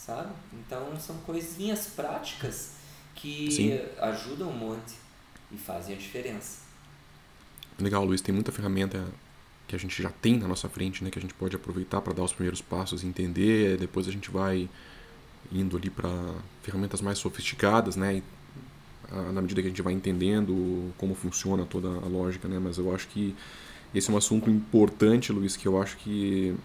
[0.00, 0.30] sabe?
[0.52, 2.72] Então são coisinhas práticas
[3.14, 3.80] que Sim.
[3.98, 4.94] ajudam um monte
[5.52, 6.60] e fazem a diferença.
[7.78, 9.04] Legal, Luiz, tem muita ferramenta
[9.68, 12.12] que a gente já tem na nossa frente, né, que a gente pode aproveitar para
[12.12, 14.68] dar os primeiros passos, entender, depois a gente vai
[15.52, 16.10] indo ali para
[16.62, 18.22] ferramentas mais sofisticadas, né, e,
[19.12, 22.78] a, na medida que a gente vai entendendo como funciona toda a lógica, né, mas
[22.78, 23.36] eu acho que
[23.94, 26.56] esse é um assunto importante, Luiz, que eu acho que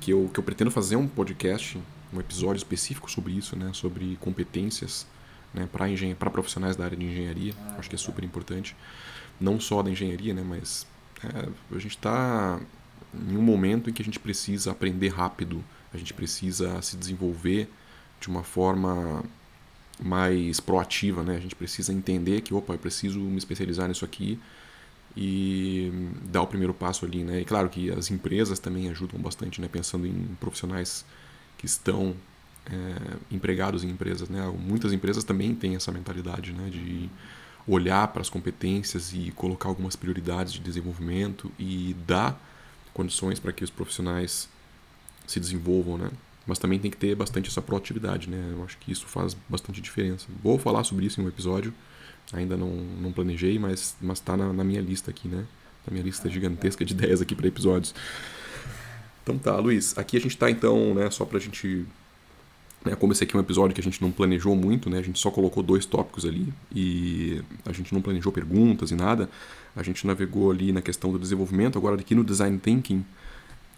[0.00, 1.78] que eu, que eu pretendo fazer um podcast
[2.14, 3.70] um episódio específico sobre isso, né?
[3.72, 5.06] Sobre competências
[5.52, 5.68] né?
[5.70, 7.54] para para profissionais da área de engenharia.
[7.66, 8.76] Ah, Acho que é super importante.
[9.40, 10.42] Não só da engenharia, né?
[10.46, 10.86] Mas
[11.22, 12.60] é, a gente está
[13.12, 17.70] em um momento em que a gente precisa aprender rápido, a gente precisa se desenvolver
[18.20, 19.24] de uma forma
[20.02, 21.36] mais proativa, né?
[21.36, 24.40] A gente precisa entender que, opa, eu preciso me especializar nisso aqui
[25.16, 25.92] e
[26.24, 27.40] dar o primeiro passo ali, né?
[27.40, 29.68] E claro que as empresas também ajudam bastante, né?
[29.68, 31.04] Pensando em profissionais
[31.56, 32.14] que estão
[32.66, 34.42] é, empregados em empresas, né?
[34.58, 36.68] Muitas empresas também têm essa mentalidade, né?
[36.68, 37.08] De
[37.66, 42.38] olhar para as competências e colocar algumas prioridades de desenvolvimento e dar
[42.92, 44.48] condições para que os profissionais
[45.26, 46.10] se desenvolvam, né?
[46.46, 48.50] Mas também tem que ter bastante essa proatividade, né?
[48.52, 50.26] Eu acho que isso faz bastante diferença.
[50.42, 51.72] Vou falar sobre isso em um episódio,
[52.32, 55.44] ainda não, não planejei, mas mas está na, na, minha lista aqui, né?
[55.86, 57.94] Na minha lista gigantesca de ideias aqui para episódios.
[59.22, 59.96] Então tá, Luiz.
[59.96, 61.10] Aqui a gente está então, né?
[61.10, 61.86] Só para a gente
[62.84, 65.02] né, como esse aqui é um episódio que a gente não planejou muito, né, a
[65.02, 69.28] gente só colocou dois tópicos ali e a gente não planejou perguntas e nada.
[69.74, 73.04] A gente navegou ali na questão do desenvolvimento, agora aqui no Design Thinking.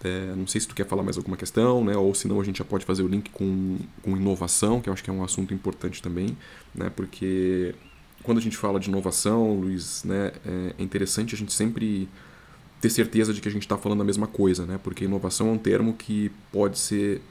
[0.04, 2.44] É, não sei se tu quer falar mais alguma questão, né, ou se não a
[2.44, 5.24] gente já pode fazer o link com, com inovação, que eu acho que é um
[5.24, 6.36] assunto importante também,
[6.74, 7.74] né, porque
[8.26, 12.08] quando a gente fala de inovação, Luiz, né, é interessante a gente sempre
[12.80, 15.52] ter certeza de que a gente está falando a mesma coisa, né, porque inovação é
[15.52, 17.22] um termo que pode ser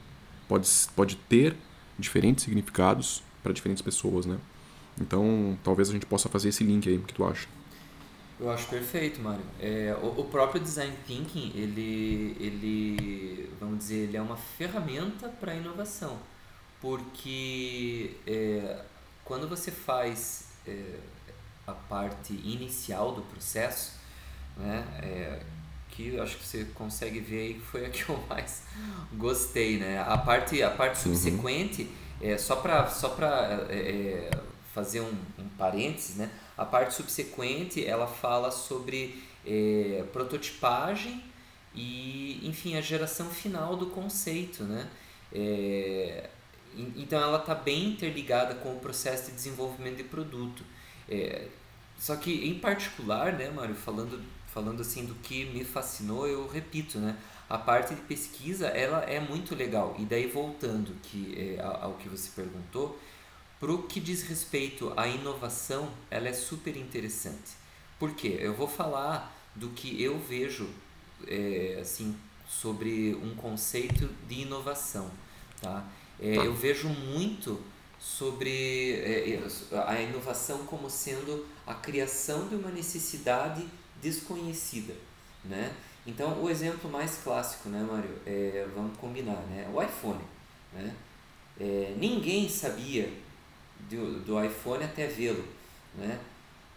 [0.48, 1.54] pode, pode ter
[1.98, 4.38] diferentes significados para diferentes pessoas, né?
[5.00, 7.46] Então, talvez a gente possa fazer esse link aí, o que tu acha?
[8.40, 9.44] Eu acho perfeito, Mário.
[9.60, 15.54] É, o, o, próprio Design Thinking, ele, ele, vamos dizer, ele é uma ferramenta para
[15.54, 16.18] inovação.
[16.80, 18.82] Porque é,
[19.24, 20.98] quando você faz é,
[21.66, 23.92] a parte inicial do processo,
[24.56, 25.42] né, é,
[25.90, 28.62] que eu acho que você consegue ver aí que foi a que eu mais
[29.14, 29.98] gostei, né?
[30.06, 34.30] A parte, a parte subsequente, é, só para só pra, é, é,
[34.74, 36.30] fazer um, um parênteses, né?
[36.56, 41.22] A parte subsequente, ela fala sobre é, prototipagem
[41.74, 44.88] e, enfim, a geração final do conceito, né?
[45.32, 46.28] É,
[46.96, 50.62] então ela está bem interligada com o processo de desenvolvimento de produto.
[51.08, 51.48] É,
[51.98, 54.22] só que em particular, né, Mário, falando
[54.56, 57.18] falando assim do que me fascinou, eu repito, né?
[57.46, 59.94] A parte de pesquisa, ela é muito legal.
[59.98, 62.98] E daí voltando que é, ao que você perguntou,
[63.60, 67.52] para o que diz respeito à inovação, ela é super interessante.
[67.98, 68.38] Por quê?
[68.40, 70.70] Eu vou falar do que eu vejo
[71.26, 72.16] é, assim
[72.48, 75.10] sobre um conceito de inovação,
[75.60, 75.86] tá?
[76.20, 76.44] É, tá.
[76.44, 77.60] eu vejo muito
[77.98, 79.40] sobre é,
[79.86, 83.66] a inovação como sendo a criação de uma necessidade
[84.00, 84.94] desconhecida,
[85.44, 85.74] né?
[86.06, 88.10] Então, o exemplo mais clássico, né, Mário?
[88.24, 89.68] É, vamos combinar, né?
[89.74, 90.22] O iPhone,
[90.72, 90.94] né?
[91.58, 93.12] É, ninguém sabia
[93.90, 95.44] do, do iPhone até vê-lo,
[95.96, 96.20] né?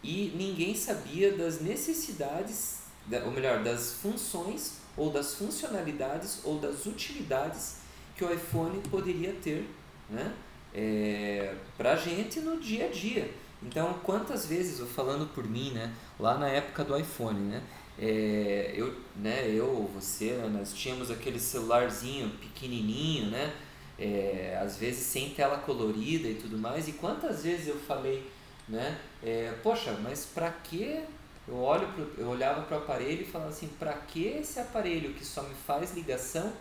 [0.01, 2.79] E ninguém sabia das necessidades,
[3.25, 7.78] ou melhor, das funções ou das funcionalidades ou das utilidades
[8.19, 9.65] que o iPhone poderia ter,
[10.09, 10.33] né?
[10.75, 13.31] É, para a gente no dia a dia.
[13.63, 17.63] Então, quantas vezes, eu falando por mim, né, lá na época do iPhone, né,
[17.97, 23.53] é, eu, né, eu, você, nós tínhamos aquele celularzinho pequenininho, né,
[23.97, 28.29] é, às vezes sem tela colorida e tudo mais, e quantas vezes eu falei,
[28.67, 31.03] né, é, poxa, mas para que
[31.47, 35.25] eu olho eu olhava para o aparelho e falava assim, para que esse aparelho que
[35.25, 36.53] só me faz ligação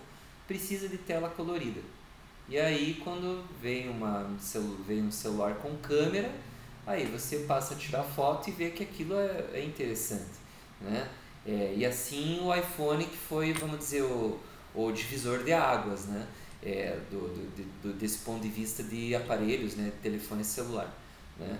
[0.48, 1.80] precisa de tela colorida?
[2.48, 4.26] E aí quando vem uma
[4.86, 6.32] veio um celular com câmera,
[6.86, 10.38] aí você passa a tirar foto e vê que aquilo é, é interessante,
[10.80, 11.08] né?
[11.46, 14.40] É, e assim o iPhone que foi, vamos dizer, o,
[14.74, 16.26] o divisor de águas, né?
[16.62, 19.92] É, do, do, do, desse ponto de vista de aparelhos, né?
[20.02, 20.92] Telefone celular,
[21.38, 21.58] né?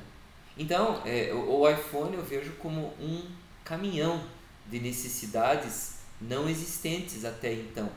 [0.57, 3.23] Então, é, o, o iPhone eu vejo como um
[3.63, 4.25] caminhão
[4.67, 7.89] de necessidades não existentes até então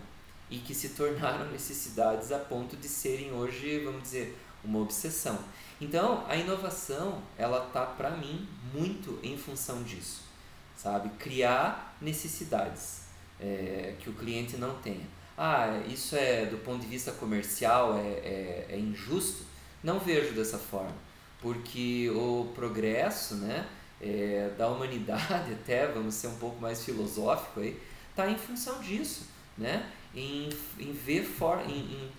[0.52, 5.40] e que se tornaram necessidades a ponto de serem hoje, vamos dizer, uma obsessão.
[5.80, 10.24] Então, a inovação, ela tá para mim muito em função disso,
[10.76, 11.10] sabe?
[11.18, 13.06] Criar necessidades
[13.40, 15.08] é, que o cliente não tenha.
[15.38, 19.46] Ah, isso é do ponto de vista comercial é, é, é injusto?
[19.82, 20.94] Não vejo dessa forma,
[21.40, 23.68] porque o progresso, né,
[24.00, 27.82] é, da humanidade até, vamos ser um pouco mais filosófico aí,
[28.16, 29.90] tá em função disso, né?
[30.16, 30.50] Em,
[30.80, 32.12] em ver for, em, em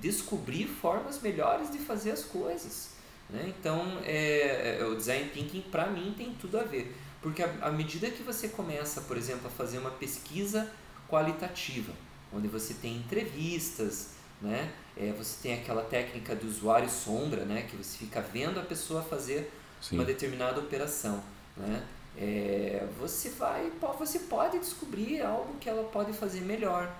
[0.00, 2.90] descobrir formas melhores de fazer as coisas.
[3.28, 3.52] Né?
[3.58, 8.10] Então, é, é, o design thinking para mim tem tudo a ver, porque à medida
[8.10, 10.70] que você começa, por exemplo, a fazer uma pesquisa
[11.08, 11.92] qualitativa,
[12.32, 14.72] onde você tem entrevistas, né?
[14.96, 17.66] É, você tem aquela técnica do usuário sombra, né?
[17.68, 19.96] que você fica vendo a pessoa fazer Sim.
[19.96, 21.22] uma determinada operação.
[21.56, 21.82] Né?
[22.16, 26.92] É, você vai, você pode descobrir algo que ela pode fazer melhor.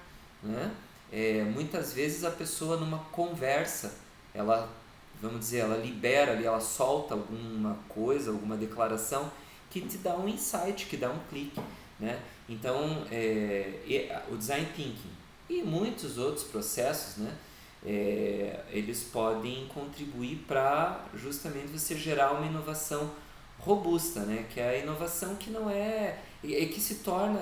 [0.43, 0.70] Né?
[1.12, 3.95] É, muitas vezes a pessoa numa conversa,
[4.34, 4.70] ela
[5.20, 9.30] vamos dizer, ela libera ali, ela solta alguma coisa, alguma declaração
[9.68, 11.61] que te dá um insight, que dá um clique.
[11.99, 12.18] Né?
[12.49, 15.11] Então, é, o design thinking
[15.49, 17.36] e muitos outros processos, né?
[17.84, 23.11] É, eles podem contribuir para justamente você gerar uma inovação
[23.59, 24.47] robusta, né?
[24.53, 27.41] Que é a inovação que não é, é que se torna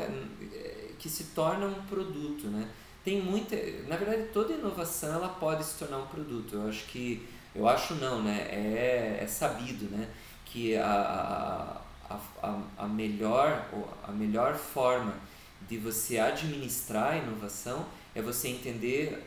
[0.99, 2.68] que se torna um produto, né?
[3.09, 3.57] Tem muita,
[3.89, 6.57] na verdade toda inovação ela pode se tornar um produto.
[6.57, 8.47] Eu acho que eu acho não, né?
[8.51, 10.11] É, é sabido, né?
[10.45, 11.81] Que a,
[12.11, 13.67] a, a, a melhor
[14.07, 15.15] a melhor forma
[15.67, 19.25] de você administrar a inovação é você entender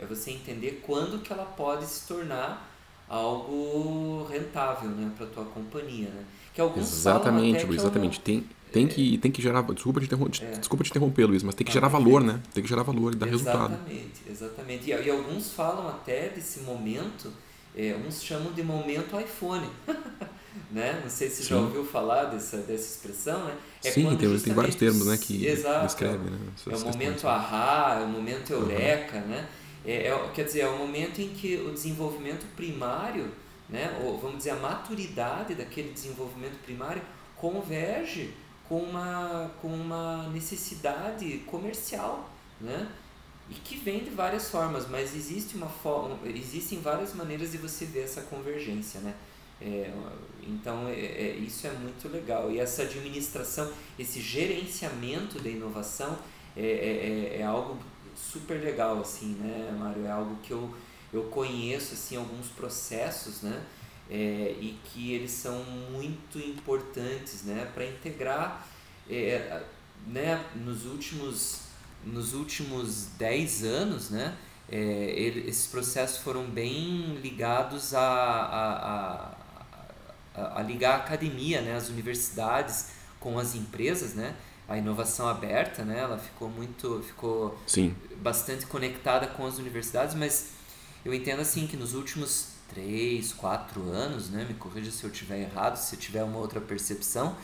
[0.00, 2.68] é você entender quando que ela pode se tornar
[3.08, 6.08] algo rentável né, para a tua companhia.
[6.08, 6.24] Né?
[6.52, 8.20] Que alguns exatamente, Luiz, exatamente.
[8.20, 9.62] Tem, tem, que, tem que gerar.
[9.62, 10.50] Desculpa te, interromper, é.
[10.58, 12.40] desculpa te interromper, Luiz, mas tem que gerar valor, né?
[12.52, 13.72] Tem que gerar valor e dar exatamente, resultado.
[13.74, 14.90] Exatamente, exatamente.
[14.90, 17.32] E, e, alguns falam até desse momento,
[17.76, 19.68] é, uns chamam de momento iPhone.
[20.70, 21.00] né?
[21.02, 21.50] Não sei se Sim.
[21.50, 23.56] já ouviu falar dessa, dessa expressão, né?
[23.84, 26.30] É Sim, tem, tem vários termos né, que exato, descrevem.
[26.30, 26.38] Né,
[26.70, 29.26] é o momento ahá, é o momento eureka, uhum.
[29.28, 29.48] né?
[29.84, 33.30] É, é, quer dizer, é o momento em que o desenvolvimento primário,
[33.68, 37.00] né, ou vamos dizer, a maturidade daquele desenvolvimento primário
[37.36, 38.34] converge
[38.68, 42.90] com uma, com uma necessidade comercial, né?
[43.48, 47.84] E que vem de várias formas, mas existe uma forma, existem várias maneiras de você
[47.84, 49.14] ver essa convergência, né?
[49.60, 49.90] É,
[50.42, 52.50] então, é, é, isso é muito legal.
[52.50, 56.18] E essa administração, esse gerenciamento da inovação
[56.56, 57.78] é, é, é, é algo
[58.14, 60.06] super legal, assim, né, Mário?
[60.06, 60.74] É algo que eu,
[61.12, 63.62] eu conheço, assim, alguns processos, né?
[64.08, 67.70] É, e que eles são muito importantes, né?
[67.74, 68.66] Para integrar,
[69.10, 69.62] é,
[70.06, 70.44] né?
[70.54, 71.62] Nos últimos,
[72.04, 74.36] nos últimos 10 anos, né?
[74.68, 79.34] É, ele, esses processos foram bem ligados a, a,
[80.34, 81.76] a, a, ligar a academia, né?
[81.76, 84.36] As universidades com as empresas, né?
[84.68, 86.00] a inovação aberta, né?
[86.00, 87.94] Ela ficou muito, ficou Sim.
[88.16, 90.50] bastante conectada com as universidades, mas
[91.04, 94.44] eu entendo assim que nos últimos três, quatro anos, né?
[94.44, 97.36] Me corrija se eu tiver errado, se eu tiver uma outra percepção.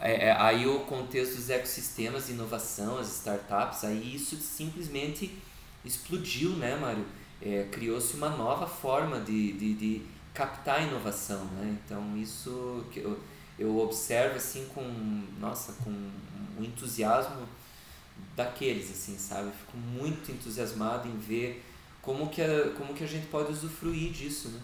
[0.00, 5.38] É, é, aí o contexto dos ecossistemas inovação, as startups, aí isso simplesmente
[5.84, 7.06] explodiu, né, Mário?
[7.40, 10.02] É, Criou-se uma nova forma de, de, de
[10.32, 11.78] captar inovação, né?
[11.84, 13.18] Então isso que eu,
[13.58, 14.82] eu observo assim com,
[15.38, 15.90] nossa, com
[16.58, 17.46] um entusiasmo
[18.36, 19.50] daqueles, assim, sabe?
[19.52, 21.64] Fico muito entusiasmado em ver
[22.04, 24.60] como que a, como que a gente pode usufruir disso, né?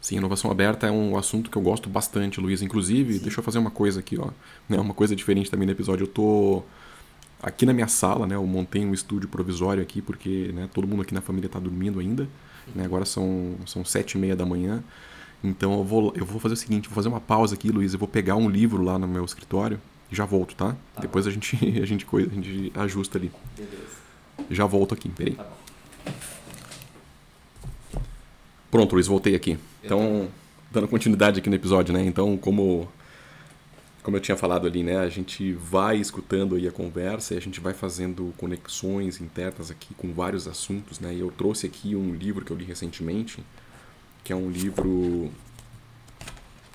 [0.00, 2.62] Sim, inovação aberta é um assunto que eu gosto bastante, Luiz.
[2.62, 3.20] Inclusive, Sim.
[3.20, 4.30] deixa eu fazer uma coisa aqui, ó.
[4.68, 6.04] Né, uma coisa diferente também no episódio.
[6.04, 6.62] Eu tô
[7.42, 8.36] aqui na minha sala, né?
[8.36, 11.98] Eu montei um estúdio provisório aqui porque né, todo mundo aqui na família está dormindo
[11.98, 12.28] ainda.
[12.74, 14.84] Né, agora são, são sete e meia da manhã.
[15.42, 17.92] Então eu vou, eu vou fazer o seguinte, vou fazer uma pausa aqui, Luiz.
[17.92, 19.80] Eu vou pegar um livro lá no meu escritório
[20.10, 20.76] já volto, tá?
[20.94, 23.32] tá Depois a gente, a, gente coisa, a gente ajusta ali.
[23.56, 23.98] Beleza.
[24.50, 25.34] Já volto aqui, peraí.
[25.34, 25.57] Tá bom.
[28.70, 29.58] Pronto, Luiz, voltei aqui.
[29.82, 30.28] Então,
[30.70, 32.04] dando continuidade aqui no episódio, né?
[32.04, 32.88] Então, como
[34.08, 37.40] como eu tinha falado ali, né, a gente vai escutando aí a conversa e a
[37.40, 41.12] gente vai fazendo conexões internas aqui com vários assuntos, né?
[41.12, 43.44] E eu trouxe aqui um livro que eu li recentemente,
[44.24, 45.30] que é um livro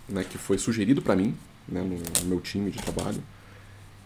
[0.08, 1.36] né, que foi sugerido para mim
[1.68, 3.24] né, no meu time de trabalho,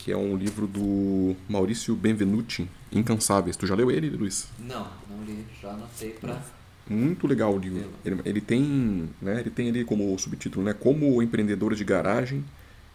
[0.07, 3.57] que é um livro do Maurício Benvenuti, Incansáveis.
[3.57, 4.47] Tu já leu ele, Luiz?
[4.57, 6.41] Não, não li, já anotei para
[6.89, 7.89] muito legal o livro.
[8.05, 12.45] Ele, ele, tem, né, ele tem ali como subtítulo, né, como empreendedores de garagem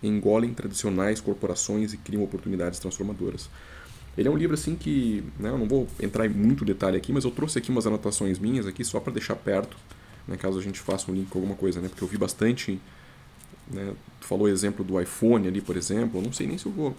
[0.03, 3.51] engolem tradicionais corporações e criam oportunidades transformadoras.
[4.17, 7.13] Ele é um livro assim que, né, eu não vou entrar em muito detalhe aqui,
[7.13, 9.77] mas eu trouxe aqui umas anotações minhas aqui só para deixar perto,
[10.27, 12.81] né, caso a gente faça um link com alguma coisa, né, porque eu vi bastante
[13.73, 13.95] né?
[14.21, 16.21] Tu falou exemplo do iPhone ali, por exemplo.
[16.21, 16.95] Eu não sei nem se eu vou.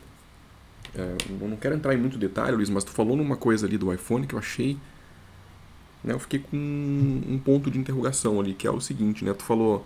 [0.96, 3.78] É, eu não quero entrar em muito detalhe, Luiz, mas tu falou numa coisa ali
[3.78, 4.78] do iPhone que eu achei.
[6.04, 9.34] Né, eu fiquei com um ponto de interrogação ali, que é o seguinte, né?
[9.34, 9.86] Tu falou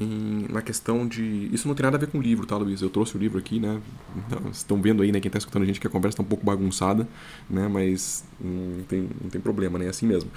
[0.00, 1.48] em, na questão de.
[1.52, 2.82] Isso não tem nada a ver com o livro, tá, Luiz?
[2.82, 3.80] Eu trouxe o livro aqui, né?
[4.16, 5.20] Então, vocês estão vendo aí, né?
[5.20, 7.06] Quem está escutando a gente que a conversa está um pouco bagunçada,
[7.48, 7.68] né?
[7.68, 9.86] Mas não tem, não tem problema, né?
[9.86, 10.30] É assim mesmo.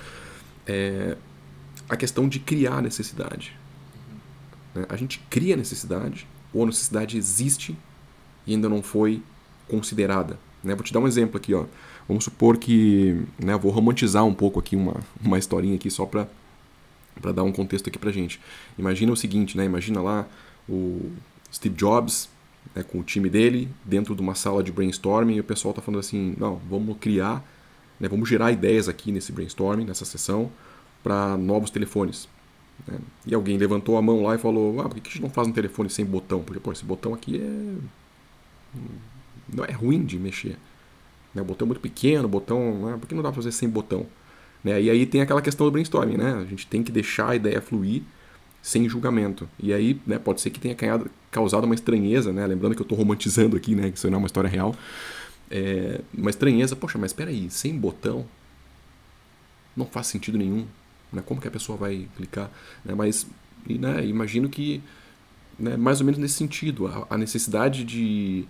[0.67, 1.17] É,
[1.89, 3.57] a questão de criar necessidade.
[4.73, 4.85] Né?
[4.89, 7.75] A gente cria necessidade, ou a necessidade existe
[8.45, 9.21] e ainda não foi
[9.67, 10.37] considerada.
[10.63, 10.75] Né?
[10.75, 11.53] Vou te dar um exemplo aqui.
[11.53, 11.65] Ó.
[12.07, 13.21] Vamos supor que.
[13.39, 16.27] Né, vou romantizar um pouco aqui uma, uma historinha aqui só para
[17.31, 18.39] dar um contexto aqui para gente.
[18.77, 19.65] Imagina o seguinte, né?
[19.65, 20.27] Imagina lá
[20.67, 21.11] o
[21.51, 22.29] Steve Jobs
[22.75, 25.81] né, com o time dele dentro de uma sala de brainstorming e o pessoal está
[25.81, 27.43] falando assim, não, vamos criar,
[27.99, 30.51] né, vamos gerar ideias aqui nesse brainstorming, nessa sessão,
[31.03, 32.27] para novos telefones.
[32.87, 32.99] Né?
[33.25, 35.47] E alguém levantou a mão lá e falou: ah, por que a gente não faz
[35.47, 36.41] um telefone sem botão?
[36.41, 37.75] Porque, pô, esse botão aqui é.
[39.53, 40.57] Não é ruim de mexer.
[41.33, 41.41] Né?
[41.41, 42.85] O botão é muito pequeno, o botão.
[42.85, 42.97] Né?
[42.99, 44.05] Por que não dá pra fazer sem botão?
[44.63, 44.81] Né?
[44.81, 46.33] E aí tem aquela questão do brainstorming, né?
[46.33, 48.01] A gente tem que deixar a ideia fluir
[48.61, 49.47] sem julgamento.
[49.59, 50.75] E aí, né, pode ser que tenha
[51.29, 52.47] causado uma estranheza, né?
[52.47, 53.91] Lembrando que eu estou romantizando aqui, né?
[53.91, 54.73] Que isso não é uma história real.
[55.51, 58.25] É, uma estranheza, poxa, mas espera aí, sem botão
[59.75, 60.65] não faz sentido nenhum.
[61.13, 61.21] Né?
[61.25, 62.49] Como que a pessoa vai clicar?
[62.83, 62.93] Né?
[62.95, 63.27] Mas
[63.67, 64.81] né, imagino que
[65.57, 68.45] né, mais ou menos nesse sentido, a, a necessidade de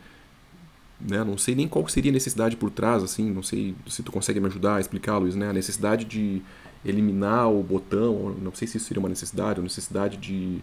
[1.00, 4.12] né, não sei nem qual seria a necessidade por trás, assim, não sei se tu
[4.12, 5.50] consegue me ajudar a explicar, Luiz, né?
[5.50, 6.42] A necessidade de
[6.86, 10.60] eliminar o botão, não sei se isso seria uma necessidade, a necessidade de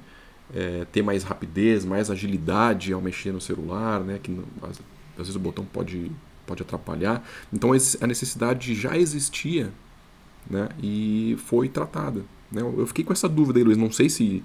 [0.55, 4.18] é, ter mais rapidez, mais agilidade ao mexer no celular, né?
[4.22, 6.11] Que às, às vezes o botão pode,
[6.46, 7.22] pode atrapalhar.
[7.53, 9.70] Então a necessidade já existia,
[10.49, 10.68] né?
[10.82, 12.24] E foi tratada.
[12.51, 12.62] Né?
[12.62, 13.76] Eu fiquei com essa dúvida aí, Luiz.
[13.76, 14.43] Não sei se,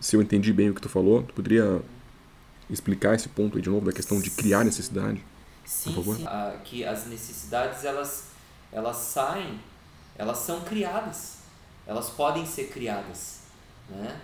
[0.00, 1.22] se eu entendi bem o que tu falou.
[1.22, 1.82] Tu poderia
[2.70, 5.24] explicar esse ponto aí de novo da questão de criar necessidade?
[5.64, 6.24] Sim, sim.
[6.26, 8.28] Ah, que as necessidades elas
[8.70, 9.58] elas saem
[10.18, 11.38] elas são criadas,
[11.86, 13.42] elas podem ser criadas,
[13.88, 14.20] né?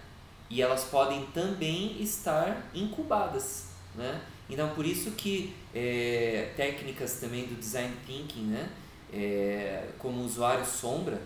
[0.50, 4.20] E elas podem também estar incubadas, né?
[4.50, 8.68] Então por isso que é, técnicas também do design thinking, né?
[9.16, 11.22] É, como usuário sombra,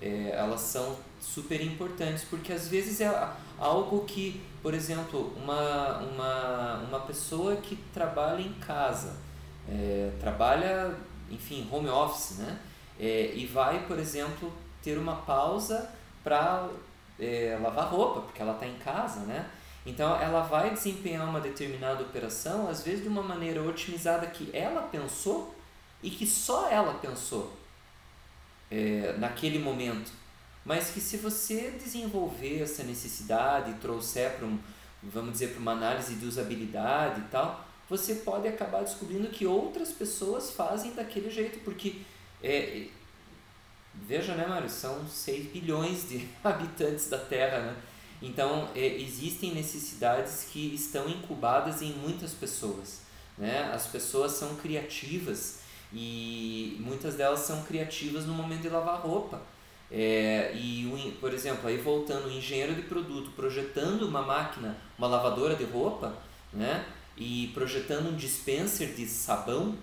[0.00, 6.74] é, elas são super importantes porque às vezes é algo que, por exemplo, uma, uma,
[6.88, 9.16] uma pessoa que trabalha em casa,
[9.68, 10.94] é, trabalha,
[11.30, 12.58] enfim, home office, né?
[13.00, 15.90] é, e vai, por exemplo, ter uma pausa
[16.22, 16.68] para
[17.18, 19.48] é, lavar roupa, porque ela está em casa, né?
[19.86, 24.82] Então ela vai desempenhar uma determinada operação, às vezes de uma maneira otimizada que ela
[24.82, 25.54] pensou
[26.02, 27.56] e que só ela pensou
[28.70, 30.12] é, naquele momento.
[30.64, 34.58] Mas que se você desenvolver essa necessidade e trouxer para um,
[35.02, 39.90] vamos dizer, para uma análise de usabilidade e tal, você pode acabar descobrindo que outras
[39.90, 42.02] pessoas fazem daquele jeito, porque
[42.42, 42.86] é,
[43.94, 44.68] veja, né, Mário?
[44.68, 47.76] São 6 bilhões de habitantes da Terra, né?
[48.22, 53.00] Então, é, existem necessidades que estão incubadas em muitas pessoas.
[53.38, 53.70] Né?
[53.72, 55.59] As pessoas são criativas
[55.92, 59.40] e muitas delas são criativas no momento de lavar roupa.
[59.90, 65.08] É, e, o, por exemplo, aí voltando, o engenheiro de produto projetando uma máquina, uma
[65.08, 66.14] lavadora de roupa,
[66.52, 66.84] né?
[67.16, 69.76] e projetando um dispenser de sabão,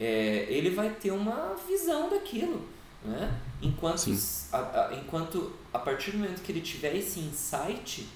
[0.00, 2.66] é, ele vai ter uma visão daquilo.
[3.04, 3.40] Né?
[3.60, 4.10] Enquanto,
[4.52, 8.08] a, a, enquanto a partir do momento que ele tiver esse insight,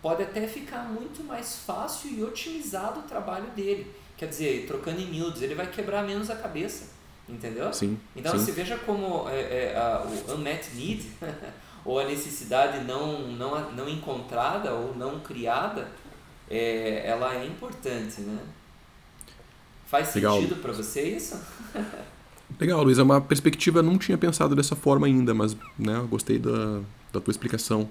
[0.00, 3.94] pode até ficar muito mais fácil e otimizado o trabalho dele.
[4.24, 6.94] Quer dizer, trocando em miúdos, ele vai quebrar menos a cabeça.
[7.28, 7.70] Entendeu?
[7.74, 7.98] Sim.
[8.16, 8.38] Então sim.
[8.38, 11.06] você veja como é, é, a, o unmet need,
[11.84, 15.90] ou a necessidade não, não, não encontrada ou não criada,
[16.50, 18.38] é, ela é importante, né?
[19.86, 21.38] Faz sentido para você isso?
[22.58, 22.98] Legal, Luiz.
[22.98, 26.80] É uma perspectiva, não tinha pensado dessa forma ainda, mas né, eu gostei da,
[27.12, 27.90] da tua explicação.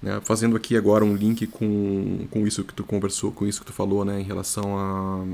[0.00, 0.20] Né?
[0.22, 3.72] Fazendo aqui agora um link com, com isso que tu conversou, com isso que tu
[3.72, 5.24] falou, né, em relação a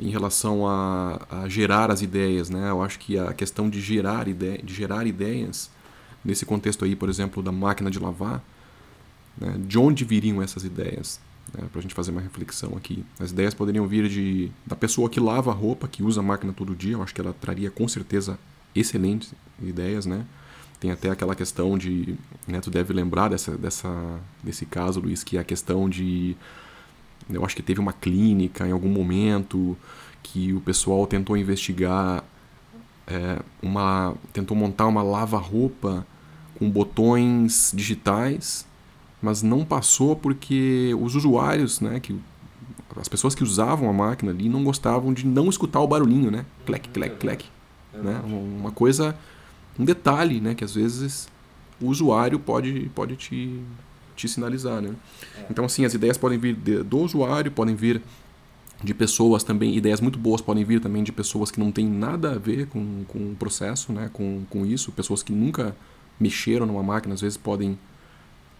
[0.00, 2.70] em relação a, a gerar as ideias, né?
[2.70, 5.70] Eu acho que a questão de gerar, ide de gerar ideias
[6.24, 8.42] nesse contexto aí, por exemplo, da máquina de lavar,
[9.38, 9.56] né?
[9.58, 11.20] de onde viriam essas ideias?
[11.52, 13.04] né, para a gente fazer uma reflexão aqui.
[13.18, 16.52] As ideias poderiam vir de, da pessoa que lava a roupa, que usa a máquina
[16.52, 18.38] todo dia, eu acho que ela traria com certeza
[18.74, 19.32] excelentes
[19.62, 20.24] ideias, né?
[20.80, 22.16] Tem até aquela questão de,
[22.46, 26.36] né, tu deve lembrar dessa, dessa, desse caso, Luiz, que é a questão de,
[27.30, 29.76] eu acho que teve uma clínica em algum momento
[30.22, 32.24] que o pessoal tentou investigar
[33.06, 36.06] é, uma, tentou montar uma lava-roupa
[36.58, 38.66] com botões digitais
[39.24, 42.14] mas não passou porque os usuários, né, que
[42.96, 46.44] as pessoas que usavam a máquina ali não gostavam de não escutar o barulhinho, né?
[46.66, 47.46] Clec, clec, clec.
[47.92, 48.20] Né?
[48.24, 49.16] Uma coisa,
[49.78, 51.26] um detalhe, né, que às vezes
[51.80, 53.60] o usuário pode, pode te,
[54.16, 54.94] te sinalizar, né?
[55.50, 58.02] Então, assim, as ideias podem vir de, do usuário, podem vir
[58.82, 62.32] de pessoas também, ideias muito boas podem vir também de pessoas que não têm nada
[62.32, 65.74] a ver com, com o processo, né, com, com isso, pessoas que nunca
[66.20, 67.78] mexeram numa máquina, às vezes podem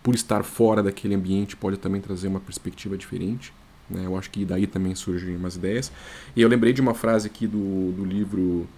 [0.03, 3.53] por estar fora daquele ambiente, pode também trazer uma perspectiva diferente.
[3.89, 4.03] Né?
[4.05, 5.91] Eu acho que daí também surgem umas ideias.
[6.37, 8.69] E eu lembrei de uma frase aqui do, do livro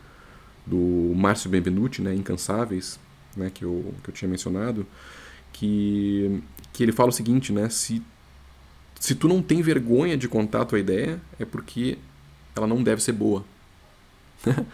[0.64, 2.14] do Márcio Benvenuti, né?
[2.14, 2.98] Incansáveis,
[3.36, 3.50] né?
[3.52, 4.86] que, eu, que eu tinha mencionado,
[5.52, 6.40] que,
[6.76, 7.70] que ele fala o seguinte, né?
[7.70, 8.02] Se,
[9.00, 11.96] se tu não tem vergonha de contar a tua ideia, é porque
[12.54, 13.42] ela não deve ser boa.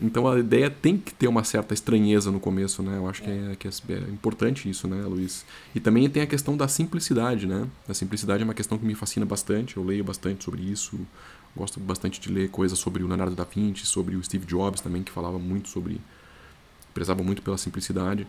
[0.00, 2.96] então a ideia tem que ter uma certa estranheza no começo, né?
[2.96, 5.44] Eu acho que, é, que é, é importante isso, né, Luiz?
[5.74, 7.68] E também tem a questão da simplicidade, né?
[7.86, 10.98] A simplicidade é uma questão que me fascina bastante, eu leio bastante sobre isso,
[11.54, 15.02] gosto bastante de ler coisas sobre o Leonardo da Vinci, sobre o Steve Jobs também,
[15.02, 16.00] que falava muito sobre...
[16.94, 18.26] prezava muito pela simplicidade.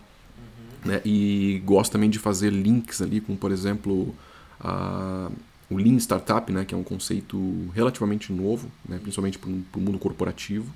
[0.84, 1.02] Né?
[1.06, 4.16] E gosto também de fazer links ali com, por exemplo,
[4.60, 5.30] a
[5.72, 7.40] o Lean Startup, né, que é um conceito
[7.74, 10.70] relativamente novo, né, principalmente para o mundo corporativo,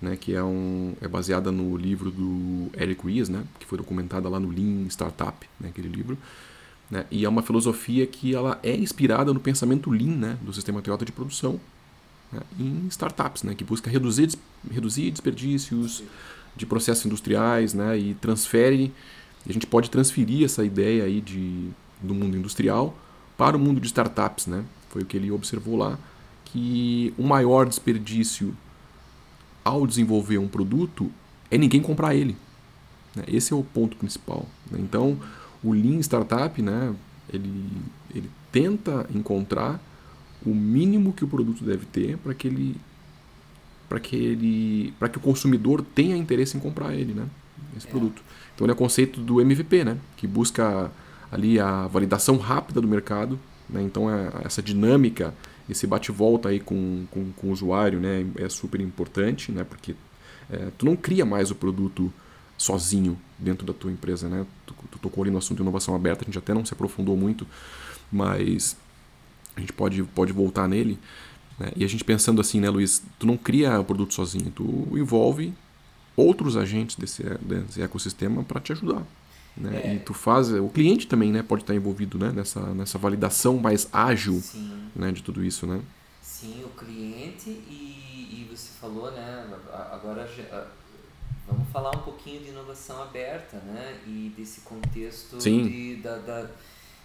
[0.00, 4.30] né, que é, um, é baseada no livro do Eric Ries, né, que foi documentada
[4.30, 6.16] lá no Lean Startup, né, aquele livro.
[6.90, 10.80] Né, e é uma filosofia que ela é inspirada no pensamento Lean né, do sistema
[10.80, 11.60] Toyota de produção
[12.32, 14.30] né, em startups, né, que busca reduzir,
[14.70, 16.02] reduzir desperdícios
[16.56, 18.90] de processos industriais né, e transfere,
[19.48, 21.68] a gente pode transferir essa ideia aí de,
[22.00, 22.96] do mundo industrial
[23.36, 24.64] para o mundo de startups, né?
[24.90, 25.98] Foi o que ele observou lá,
[26.44, 28.54] que o maior desperdício
[29.64, 31.10] ao desenvolver um produto
[31.50, 32.36] é ninguém comprar ele.
[33.14, 33.24] Né?
[33.28, 34.46] Esse é o ponto principal.
[34.70, 34.78] Né?
[34.80, 35.18] Então,
[35.62, 36.94] o Lean Startup, né,
[37.32, 37.68] ele,
[38.14, 39.80] ele tenta encontrar
[40.44, 42.76] o mínimo que o produto deve ter para que ele
[43.88, 47.26] para que ele para que o consumidor tenha interesse em comprar ele, né?
[47.76, 47.90] Esse é.
[47.90, 48.22] produto.
[48.60, 49.96] Então ele é o conceito do MVP, né?
[50.18, 50.92] Que busca
[51.32, 53.40] ali a validação rápida do mercado.
[53.66, 53.82] Né?
[53.82, 55.32] Então, é, essa dinâmica,
[55.66, 58.26] esse bate-volta aí com, com, com, o usuário né?
[58.36, 59.64] é super importante, né?
[59.64, 59.94] porque
[60.50, 62.12] é, tu não cria mais o produto
[62.58, 64.28] sozinho dentro da tua empresa.
[64.28, 64.44] Né?
[64.66, 67.16] Tu, tu tocou ali no assunto de inovação aberta, a gente até não se aprofundou
[67.16, 67.46] muito,
[68.12, 68.76] mas
[69.56, 70.98] a gente pode, pode voltar nele.
[71.58, 71.72] Né?
[71.76, 75.54] E a gente pensando assim, né, Luiz, tu não cria o produto sozinho, tu envolve
[76.16, 79.04] outros agentes desse, desse ecossistema para te ajudar.
[79.56, 79.80] Né?
[79.84, 79.94] É.
[79.94, 83.88] E tu faz, o cliente também, né, pode estar envolvido, né, nessa, nessa validação mais
[83.92, 84.42] ágil,
[84.94, 85.80] né, de tudo isso, né?
[86.22, 89.46] Sim, o cliente e, e você falou, né,
[89.92, 90.28] agora
[91.46, 96.48] vamos falar um pouquinho de inovação aberta, né, e desse contexto de, da, da,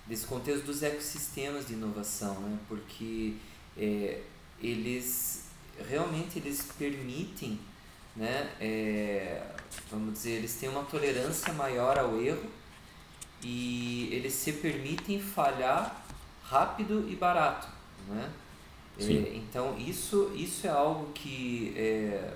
[0.08, 3.34] desse contexto dos ecossistemas de inovação, né, porque
[3.76, 4.22] é,
[4.62, 5.46] eles
[5.90, 7.60] realmente eles permitem
[8.16, 9.42] né, é,
[9.92, 12.50] vamos dizer, eles têm uma tolerância maior ao erro
[13.42, 16.06] e eles se permitem falhar
[16.44, 17.68] rápido e barato,
[18.08, 18.32] né?
[18.98, 22.34] É, então isso isso é algo que é,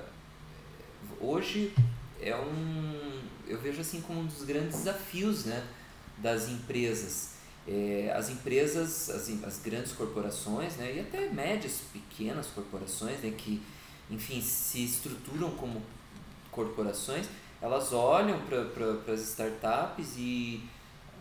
[1.21, 1.73] hoje
[2.19, 5.65] é um eu vejo assim como um dos grandes desafios, né,
[6.17, 7.31] das empresas.
[7.67, 13.61] É, as empresas, as, as grandes corporações, né, e até médias, pequenas corporações, né, que
[14.09, 15.81] enfim, se estruturam como
[16.51, 17.27] corporações,
[17.61, 20.63] elas olham para as startups e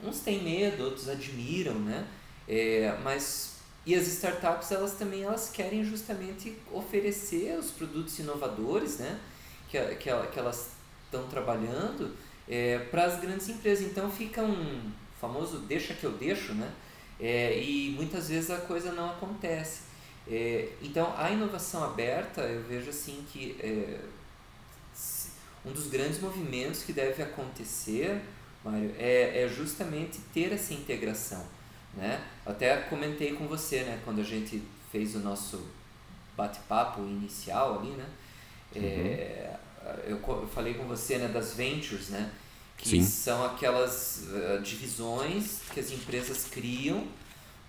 [0.02, 2.06] uns têm medo, outros admiram, né?
[2.48, 9.18] É, mas e as startups elas também elas querem justamente oferecer os produtos inovadores, né?
[9.68, 10.70] Que, que, que elas
[11.04, 12.14] estão trabalhando
[12.48, 13.86] é, para as grandes empresas.
[13.86, 16.72] Então fica um famoso deixa que eu deixo, né?
[17.20, 19.87] É, e muitas vezes a coisa não acontece.
[20.30, 23.98] É, então, a inovação aberta, eu vejo assim que é,
[25.64, 28.20] um dos grandes movimentos que deve acontecer,
[28.64, 31.44] Mário, é, é justamente ter essa integração.
[31.94, 32.22] Né?
[32.44, 34.62] Até comentei com você, né, quando a gente
[34.92, 35.66] fez o nosso
[36.36, 38.06] bate-papo inicial ali, né?
[38.74, 38.84] É, uhum.
[38.84, 39.56] É,
[40.06, 42.30] eu, eu falei com você né, das ventures, né?
[42.76, 43.02] Que Sim.
[43.02, 47.08] são aquelas uh, divisões que as empresas criam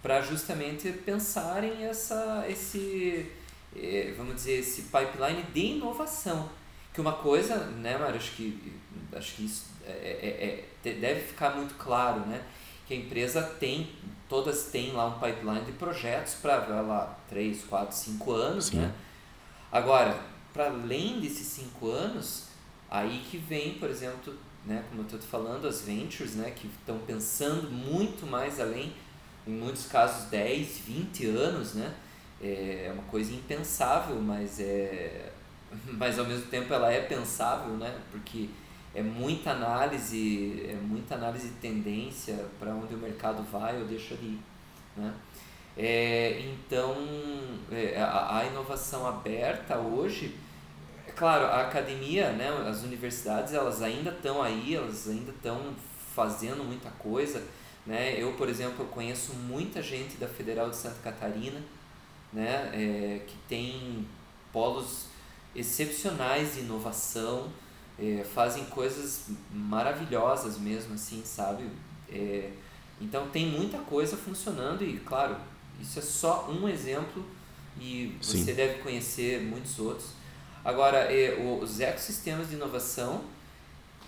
[0.02, 3.32] para justamente pensarem essa, esse,
[3.76, 6.50] eh, vamos dizer, esse pipeline de inovação.
[6.94, 8.74] Que uma coisa, né, Mário, acho que,
[9.14, 12.44] acho que isso é, é, é, deve ficar muito claro, né?
[12.88, 13.90] Que a empresa tem,
[14.28, 18.78] todas têm lá um pipeline de projetos para, lá, 3, 4, 5 anos, Sim.
[18.78, 18.94] né?
[19.72, 20.20] Agora,
[20.54, 22.48] para além desses 5 anos,
[22.90, 24.34] aí que vem, por exemplo,
[24.66, 28.94] né, como eu estou falando, as ventures, né, que estão pensando muito mais além
[29.48, 31.94] em muitos casos 10, 20 anos, né?
[32.42, 35.32] É, é uma coisa impensável, mas é
[35.86, 38.00] mas ao mesmo tempo ela é pensável, né?
[38.12, 38.50] Porque
[38.94, 44.16] é muita análise, é muita análise de tendência para onde o mercado vai ou deixa
[44.16, 44.40] de ir,
[44.98, 45.14] né?
[45.78, 46.96] É, então,
[47.72, 50.36] é, a, a inovação aberta hoje,
[51.08, 55.74] é claro, a academia, né, as universidades, elas ainda estão aí, elas ainda estão
[56.14, 57.42] fazendo muita coisa,
[57.90, 58.16] né?
[58.18, 61.62] Eu, por exemplo, conheço muita gente da Federal de Santa Catarina
[62.32, 62.70] né?
[62.74, 64.08] É, que tem
[64.52, 65.06] polos
[65.56, 67.52] excepcionais de inovação,
[67.98, 71.66] é, fazem coisas maravilhosas mesmo, assim, sabe?
[72.10, 72.52] É,
[73.02, 75.36] então tem muita coisa funcionando e, claro,
[75.82, 77.26] isso é só um exemplo
[77.80, 78.54] e você Sim.
[78.54, 80.12] deve conhecer muitos outros.
[80.64, 83.24] Agora, é, os ecossistemas de inovação,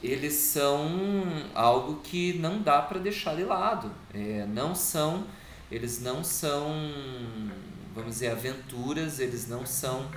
[0.03, 0.89] eles são
[1.53, 3.91] algo que não dá para deixar de lado.
[4.13, 5.25] É, não são,
[5.71, 6.73] eles não são,
[7.93, 10.09] vamos dizer, aventuras, eles não são,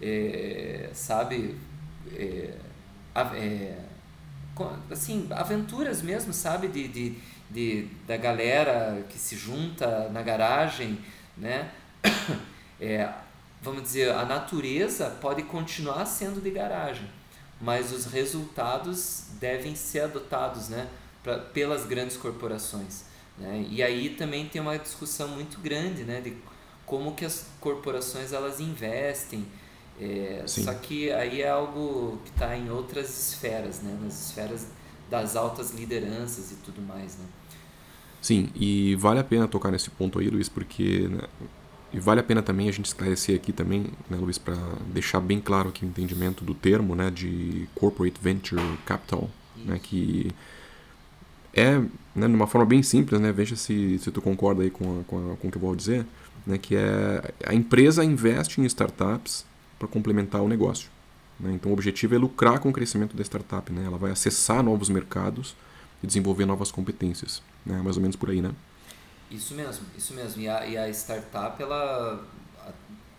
[0.00, 1.56] é, sabe,
[2.12, 2.54] é,
[3.14, 3.78] é,
[4.90, 7.16] assim, aventuras mesmo, sabe, de, de,
[7.48, 10.98] de, da galera que se junta na garagem,
[11.36, 11.70] né?
[12.82, 13.12] É,
[13.60, 17.06] vamos dizer, a natureza pode continuar sendo de garagem,
[17.60, 20.88] mas os resultados devem ser adotados né,
[21.22, 23.04] pra, pelas grandes corporações.
[23.38, 23.66] Né?
[23.70, 26.36] E aí também tem uma discussão muito grande né, de
[26.86, 29.46] como que as corporações elas investem,
[30.00, 33.98] é, só que aí é algo que está em outras esferas, né?
[34.02, 34.66] nas esferas
[35.10, 37.18] das altas lideranças e tudo mais.
[37.18, 37.24] Né?
[38.22, 41.22] Sim, e vale a pena tocar nesse ponto aí, Luiz, porque né,
[41.92, 44.56] e vale a pena também a gente esclarecer aqui também, né, Luiz, para
[44.92, 50.30] deixar bem claro aqui o entendimento do termo né, de Corporate Venture Capital, né, que
[51.52, 51.78] é,
[52.14, 55.04] né, de uma forma bem simples, né, veja se, se tu concorda aí com, a,
[55.04, 56.06] com, a, com o que eu vou dizer,
[56.46, 59.44] né, que é a empresa investe em startups
[59.76, 60.88] para complementar o negócio.
[61.40, 64.62] Né, então o objetivo é lucrar com o crescimento da startup, né, ela vai acessar
[64.62, 65.56] novos mercados
[66.04, 68.52] e desenvolver novas competências, né, mais ou menos por aí, né?
[69.30, 70.42] Isso mesmo, isso mesmo.
[70.42, 72.26] E a, e a startup, ela,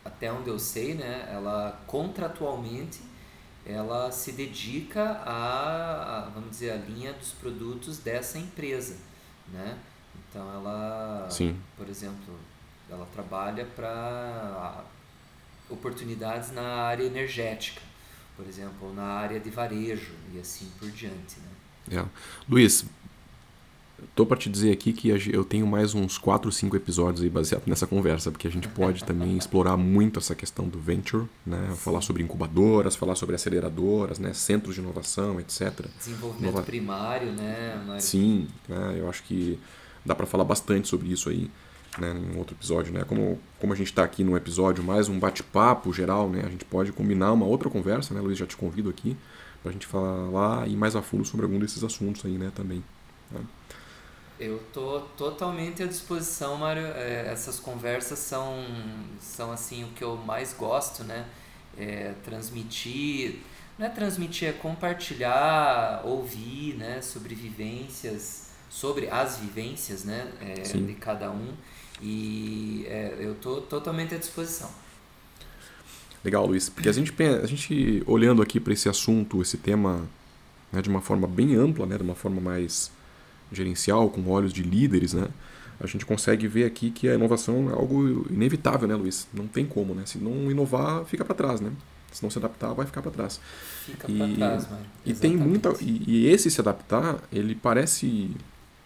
[0.04, 3.12] até onde eu sei, né, ela contratualmente
[3.66, 8.98] ela se dedica a, a, vamos dizer, a linha dos produtos dessa empresa,
[9.52, 9.78] né?
[10.30, 11.60] Então ela, Sim.
[11.78, 12.40] por exemplo,
[12.90, 14.84] ela trabalha para
[15.70, 17.82] oportunidades na área energética,
[18.36, 22.00] por exemplo, ou na área de varejo e assim por diante, né?
[22.00, 22.06] É.
[22.50, 22.86] Luiz,
[24.16, 27.30] Tô para te dizer aqui que eu tenho mais uns 4 ou 5 episódios aí
[27.30, 31.74] baseado nessa conversa, porque a gente pode também explorar muito essa questão do venture, né?
[31.76, 34.34] Falar sobre incubadoras, falar sobre aceleradoras, né?
[34.34, 35.86] Centros de inovação, etc.
[35.98, 36.64] Desenvolvimento Nova...
[36.64, 37.82] primário, né?
[37.86, 38.02] Mário?
[38.02, 38.96] Sim, né?
[38.98, 39.60] eu acho que
[40.06, 41.50] dá para falar bastante sobre isso aí.
[42.00, 43.04] Né, em outro episódio, né?
[43.04, 46.42] Como, como a gente está aqui num episódio mais um bate-papo geral, né?
[46.46, 48.38] A gente pode combinar uma outra conversa, né, Luiz?
[48.38, 49.18] Já te convido aqui
[49.62, 52.50] para a gente falar e mais a fundo sobre algum desses assuntos aí, né?
[52.56, 52.82] Também.
[53.30, 53.42] Né?
[54.42, 56.82] Eu tô totalmente à disposição, Mário.
[56.82, 58.66] É, essas conversas são,
[59.20, 61.28] são assim o que eu mais gosto, né?
[61.78, 63.36] É, transmitir,
[63.78, 67.04] não é transmitir, é compartilhar, ouvir, né?
[67.04, 70.32] Sobre vivências, sobre as vivências, né?
[70.42, 71.54] É, de cada um.
[72.02, 74.72] E é, eu tô totalmente à disposição.
[76.24, 76.68] Legal, Luiz.
[76.68, 80.10] Porque a gente, a gente olhando aqui para esse assunto, esse tema,
[80.72, 81.96] né, de uma forma bem ampla, né?
[81.96, 82.92] De uma forma mais
[83.52, 85.28] gerencial, com olhos de líderes, né?
[85.80, 89.28] A gente consegue ver aqui que a inovação é algo inevitável, né, Luiz?
[89.34, 90.04] Não tem como, né?
[90.06, 91.72] Se não inovar, fica para trás, né?
[92.12, 93.40] Se não se adaptar, vai ficar para trás.
[93.86, 94.86] Fica para trás, mano.
[95.06, 98.36] E tem muita e, e, esse se adaptar, ele parece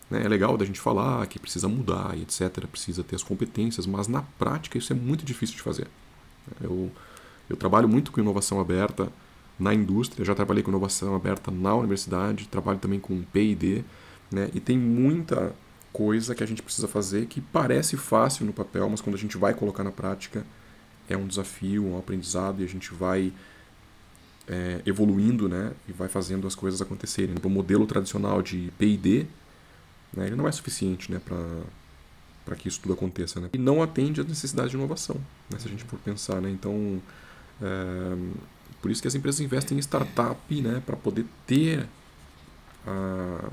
[0.10, 3.86] né, é legal da gente falar que precisa mudar e etc, precisa ter as competências,
[3.86, 5.88] mas na prática isso é muito difícil de fazer.
[6.62, 6.92] Eu
[7.50, 9.08] eu trabalho muito com inovação aberta
[9.60, 13.84] na indústria, já trabalhei com inovação aberta na universidade, trabalho também com P&D
[14.36, 14.50] né?
[14.54, 15.54] E tem muita
[15.92, 19.38] coisa que a gente precisa fazer que parece fácil no papel, mas quando a gente
[19.38, 20.46] vai colocar na prática
[21.08, 23.32] é um desafio, um aprendizado e a gente vai
[24.48, 25.72] é, evoluindo né?
[25.88, 27.36] e vai fazendo as coisas acontecerem.
[27.42, 29.26] O modelo tradicional de P&D
[30.14, 30.28] né?
[30.28, 31.22] ele não é suficiente né?
[31.24, 33.40] para que isso tudo aconteça.
[33.40, 33.50] Né?
[33.54, 35.16] E não atende às necessidades de inovação,
[35.50, 35.58] né?
[35.60, 36.42] se a gente for pensar.
[36.42, 36.50] Né?
[36.50, 37.02] Então,
[37.62, 38.18] é,
[38.82, 40.82] por isso que as empresas investem em startup né?
[40.86, 41.88] para poder ter
[42.86, 43.50] a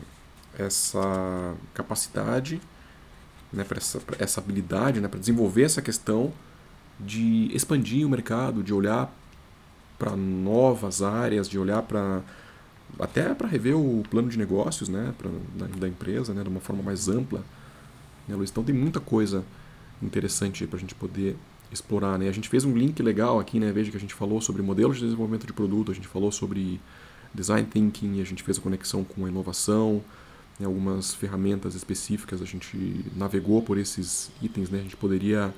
[0.58, 2.60] essa capacidade,
[3.52, 6.32] né, para essa, essa habilidade, né, para desenvolver essa questão
[6.98, 9.12] de expandir o mercado, de olhar
[9.98, 12.22] para novas áreas, de olhar para
[12.98, 16.60] até para rever o plano de negócios, né, pra, da, da, empresa, né, de uma
[16.60, 17.42] forma mais ampla.
[18.28, 18.50] Né, Luiz?
[18.50, 19.44] Então tem muita coisa
[20.02, 21.36] interessante para a gente poder
[21.72, 22.28] explorar, né?
[22.28, 23.72] A gente fez um link legal aqui, né?
[23.72, 26.78] Veja que a gente falou sobre modelos de desenvolvimento de produto, a gente falou sobre
[27.32, 30.02] design thinking, a gente fez a conexão com a inovação,
[30.58, 35.52] né, algumas ferramentas específicas, a gente navegou por esses itens, né, a gente poderia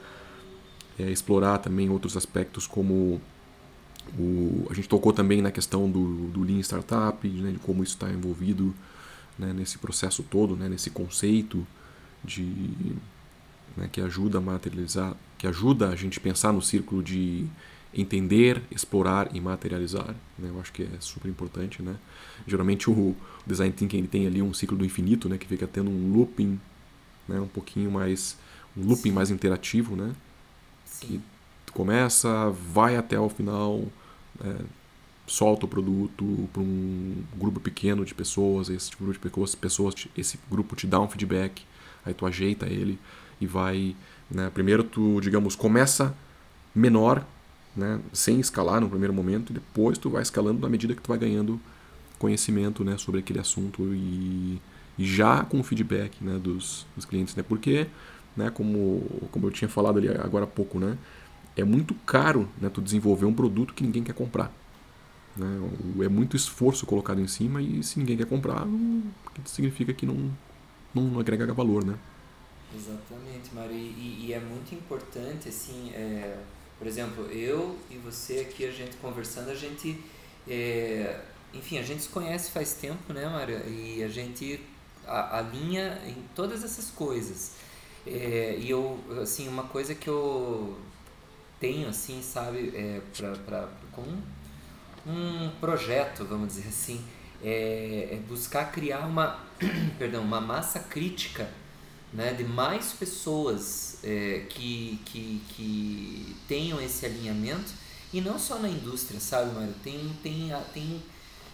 [0.98, 3.20] é, explorar também outros aspectos como
[4.18, 7.94] o, a gente tocou também na questão do, do Lean Startup, né, de como isso
[7.94, 8.74] está envolvido
[9.38, 11.66] né, nesse processo todo, né, nesse conceito
[12.22, 12.96] de
[13.76, 17.46] né, que ajuda a materializar, que ajuda a gente pensar no círculo de
[17.94, 20.14] entender, explorar e materializar.
[20.38, 20.50] Né?
[20.50, 21.82] Eu acho que é super importante.
[21.82, 21.96] Né?
[22.46, 23.14] Geralmente o
[23.46, 25.38] design thinking ele tem ali um ciclo do infinito, né?
[25.38, 26.60] que fica tendo um looping,
[27.28, 27.40] né?
[27.40, 28.36] um pouquinho mais
[28.76, 29.12] um looping Sim.
[29.12, 30.12] mais interativo, né?
[30.84, 31.22] Sim.
[31.66, 33.84] Que começa, vai até o final,
[34.44, 34.56] é,
[35.26, 40.38] solta o produto para um grupo pequeno de pessoas, esse grupo de pessoas, pessoas, esse
[40.50, 41.62] grupo te dá um feedback,
[42.04, 42.98] aí tu ajeita ele
[43.40, 43.96] e vai,
[44.30, 46.14] né, primeiro tu, digamos, começa
[46.74, 47.24] menor,
[47.76, 51.08] né, sem escalar no primeiro momento, e depois tu vai escalando na medida que tu
[51.08, 51.60] vai ganhando
[52.18, 54.60] conhecimento, né, sobre aquele assunto e,
[54.98, 57.86] e já com o feedback, né, dos, dos clientes, né, porque,
[58.36, 60.96] né, como, como eu tinha falado ali agora há pouco, né,
[61.56, 64.52] é muito caro, né, tu desenvolver um produto que ninguém quer comprar.
[65.36, 65.70] Né?
[66.04, 68.66] É muito esforço colocado em cima e se ninguém quer comprar,
[69.44, 70.30] significa que não,
[70.94, 71.94] não agrega valor, né?
[72.74, 73.74] Exatamente, Mário.
[73.74, 76.38] E, e, é muito importante, assim, é,
[76.84, 79.98] por exemplo, eu e você aqui, a gente conversando, a gente,
[80.46, 81.18] é,
[81.54, 83.58] enfim, a gente se conhece faz tempo, né, Mário?
[83.66, 84.60] E a gente
[85.06, 87.52] alinha em todas essas coisas.
[88.06, 90.78] É, e eu, assim, uma coisa que eu
[91.58, 93.00] tenho, assim, sabe, é,
[93.46, 94.04] pra, com
[95.06, 97.02] um projeto, vamos dizer assim,
[97.42, 99.42] é, é buscar criar uma,
[99.98, 101.48] perdão, uma massa crítica
[102.14, 107.72] né, de mais pessoas é, que, que, que tenham esse alinhamento
[108.12, 109.74] e não só na indústria, sabe, Mário?
[109.82, 111.02] Tem, tem, tem,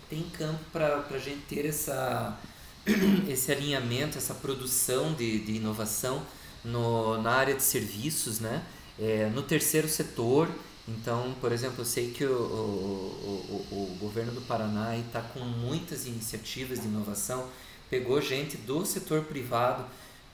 [0.09, 2.39] tem campo para a gente ter essa,
[3.27, 6.25] esse alinhamento, essa produção de, de inovação
[6.63, 8.63] no, na área de serviços, né?
[8.99, 10.51] É, no terceiro setor
[10.91, 15.41] então, por exemplo, eu sei que o, o, o, o governo do Paraná está com
[15.41, 17.49] muitas iniciativas de inovação,
[17.89, 19.85] pegou gente do setor privado,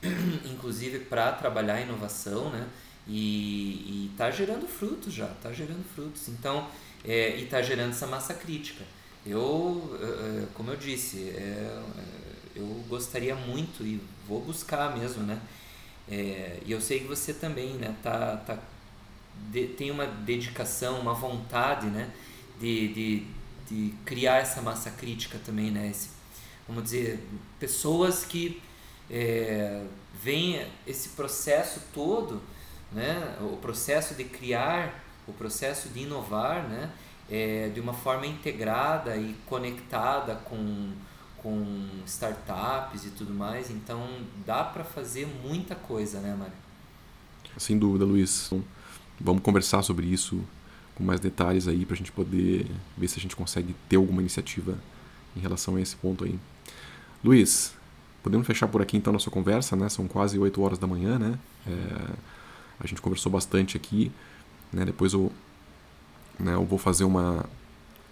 [0.45, 2.67] inclusive para trabalhar inovação, né?
[3.07, 6.27] E está gerando frutos já, está gerando frutos.
[6.27, 6.67] Então,
[7.05, 8.83] é, e está gerando essa massa crítica.
[9.25, 10.05] Eu, é,
[10.43, 12.13] é, como eu disse, é, é,
[12.55, 15.39] eu gostaria muito e vou buscar mesmo, né?
[16.09, 17.95] É, e eu sei que você também, né?
[18.03, 18.57] Tá, tá
[19.51, 22.09] de, tem uma dedicação, uma vontade, né,
[22.59, 23.23] de, de,
[23.69, 26.09] de criar essa massa crítica também, né, esse,
[26.67, 27.19] vamos dizer,
[27.59, 28.61] pessoas que
[29.09, 29.85] é,
[30.21, 32.41] veem esse processo todo,
[32.91, 36.91] né, o processo de criar, o processo de inovar, né,
[37.29, 40.91] é, de uma forma integrada e conectada com,
[41.37, 43.69] com startups e tudo mais.
[43.69, 44.07] Então
[44.45, 46.53] dá para fazer muita coisa, né, Mário?
[47.57, 48.49] Sem dúvida, Luiz.
[49.19, 50.43] Vamos conversar sobre isso
[50.95, 52.65] com mais detalhes aí para a gente poder
[52.97, 54.77] ver se a gente consegue ter alguma iniciativa
[55.35, 56.39] em relação a esse ponto aí.
[57.23, 57.76] Luiz,
[58.27, 59.87] podemos fechar por aqui então nossa conversa, né?
[59.87, 61.39] São quase 8 horas da manhã, né?
[61.65, 61.71] É,
[62.77, 64.11] a gente conversou bastante aqui,
[64.71, 64.83] né?
[64.83, 65.31] Depois eu,
[66.37, 67.45] né, eu vou fazer uma,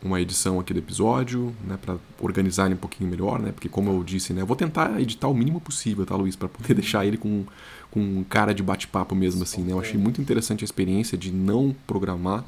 [0.02, 3.52] uma edição aqui do episódio, né, para organizar ele um pouquinho melhor, né?
[3.52, 6.48] Porque como eu disse, né, eu vou tentar editar o mínimo possível, tá, Luiz, para
[6.48, 7.46] poder deixar ele com,
[7.92, 9.74] com cara de bate-papo mesmo assim, né?
[9.74, 12.46] Eu achei muito interessante a experiência de não programar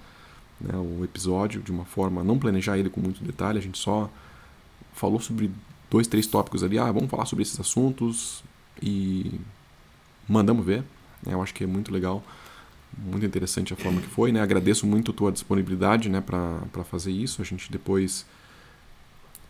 [0.62, 4.10] né, o episódio de uma forma, não planejar ele com muito detalhe, a gente só
[4.94, 5.52] falou sobre
[5.90, 8.44] dois, três tópicos ali, ah, vamos falar sobre esses assuntos
[8.82, 9.40] e
[10.28, 10.84] mandamos ver.
[11.24, 11.34] Né?
[11.34, 12.24] Eu acho que é muito legal
[12.98, 14.42] muito interessante a forma que foi, né?
[14.42, 17.42] Agradeço muito a tua disponibilidade, né, para fazer isso.
[17.42, 18.26] A gente depois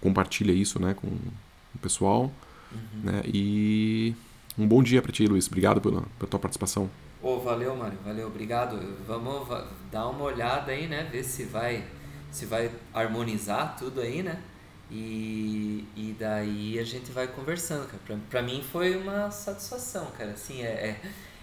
[0.02, 2.32] compartilha isso, né, com o pessoal,
[2.72, 3.02] uhum.
[3.04, 3.22] né?
[3.26, 4.14] E
[4.58, 5.48] um bom dia para ti, Luiz.
[5.48, 6.90] Obrigado pela, pela tua participação.
[7.22, 7.98] Oh, valeu, Mário.
[8.04, 8.80] Valeu, obrigado.
[9.08, 9.48] Vamos
[9.92, 11.08] dar uma olhada aí, né?
[11.12, 11.86] Ver se vai
[12.30, 14.40] se vai harmonizar tudo aí, né?
[14.90, 18.00] E, e daí a gente vai conversando, cara.
[18.06, 20.32] Pra, pra mim foi uma satisfação, cara.
[20.32, 21.00] Assim, é,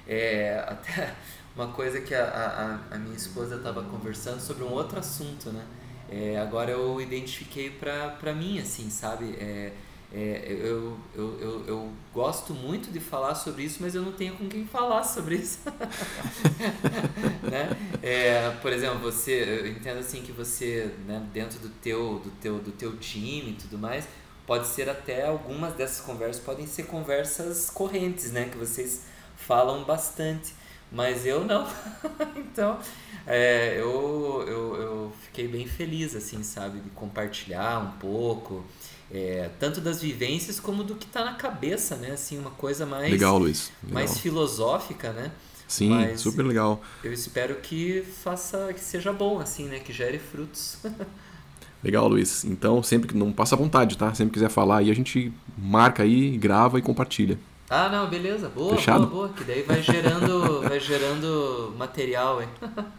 [0.07, 1.15] é, é até
[1.55, 5.65] uma coisa que a, a, a minha esposa estava conversando sobre um outro assunto, né?
[6.09, 9.35] É, agora eu identifiquei para mim, assim, sabe?
[9.39, 9.73] É,
[10.17, 14.37] é, eu, eu, eu, eu gosto muito de falar sobre isso, mas eu não tenho
[14.37, 15.59] com quem falar sobre isso.
[17.43, 17.77] né?
[18.01, 22.59] É, por exemplo, você, eu entendo assim que você, né, dentro do teu, do, teu,
[22.61, 24.07] do teu time e tudo mais,
[24.47, 28.49] pode ser até algumas dessas conversas podem ser conversas correntes, né?
[28.49, 29.07] Que vocês
[29.37, 30.55] falam bastante
[30.95, 31.67] mas eu não.
[32.37, 32.79] então,
[33.27, 38.65] é, eu, eu, eu fiquei bem feliz, assim, sabe, de compartilhar um pouco,
[39.13, 42.13] é, tanto das vivências como do que está na cabeça, né?
[42.13, 43.11] Assim, uma coisa mais.
[43.11, 43.71] Legal, Luiz.
[43.83, 43.95] Legal.
[43.95, 45.31] Mais filosófica, né?
[45.67, 46.81] Sim, Mas super legal.
[47.03, 49.79] Eu espero que faça, que seja bom, assim, né?
[49.79, 50.79] Que gere frutos.
[51.83, 52.45] Legal, Luiz.
[52.45, 54.15] Então, sempre que não passa vontade, tá?
[54.15, 57.39] Sempre quiser falar aí, a gente marca aí, grava e compartilha.
[57.69, 58.49] Ah, não, beleza.
[58.49, 59.07] Boa, Fechado?
[59.07, 59.37] boa, boa.
[59.37, 62.49] Que daí vai gerando, vai gerando material, hein?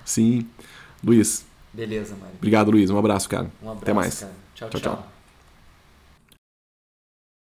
[0.03, 0.47] Sim.
[1.03, 1.45] Luiz.
[1.73, 2.35] Beleza, Mário.
[2.37, 2.89] Obrigado, Luiz.
[2.89, 3.51] Um abraço, cara.
[3.61, 4.19] Um abraço, Até mais.
[4.19, 4.31] Cara.
[4.53, 4.69] tchau.
[4.69, 4.81] tchau.
[4.81, 4.95] tchau.
[4.95, 5.14] tchau.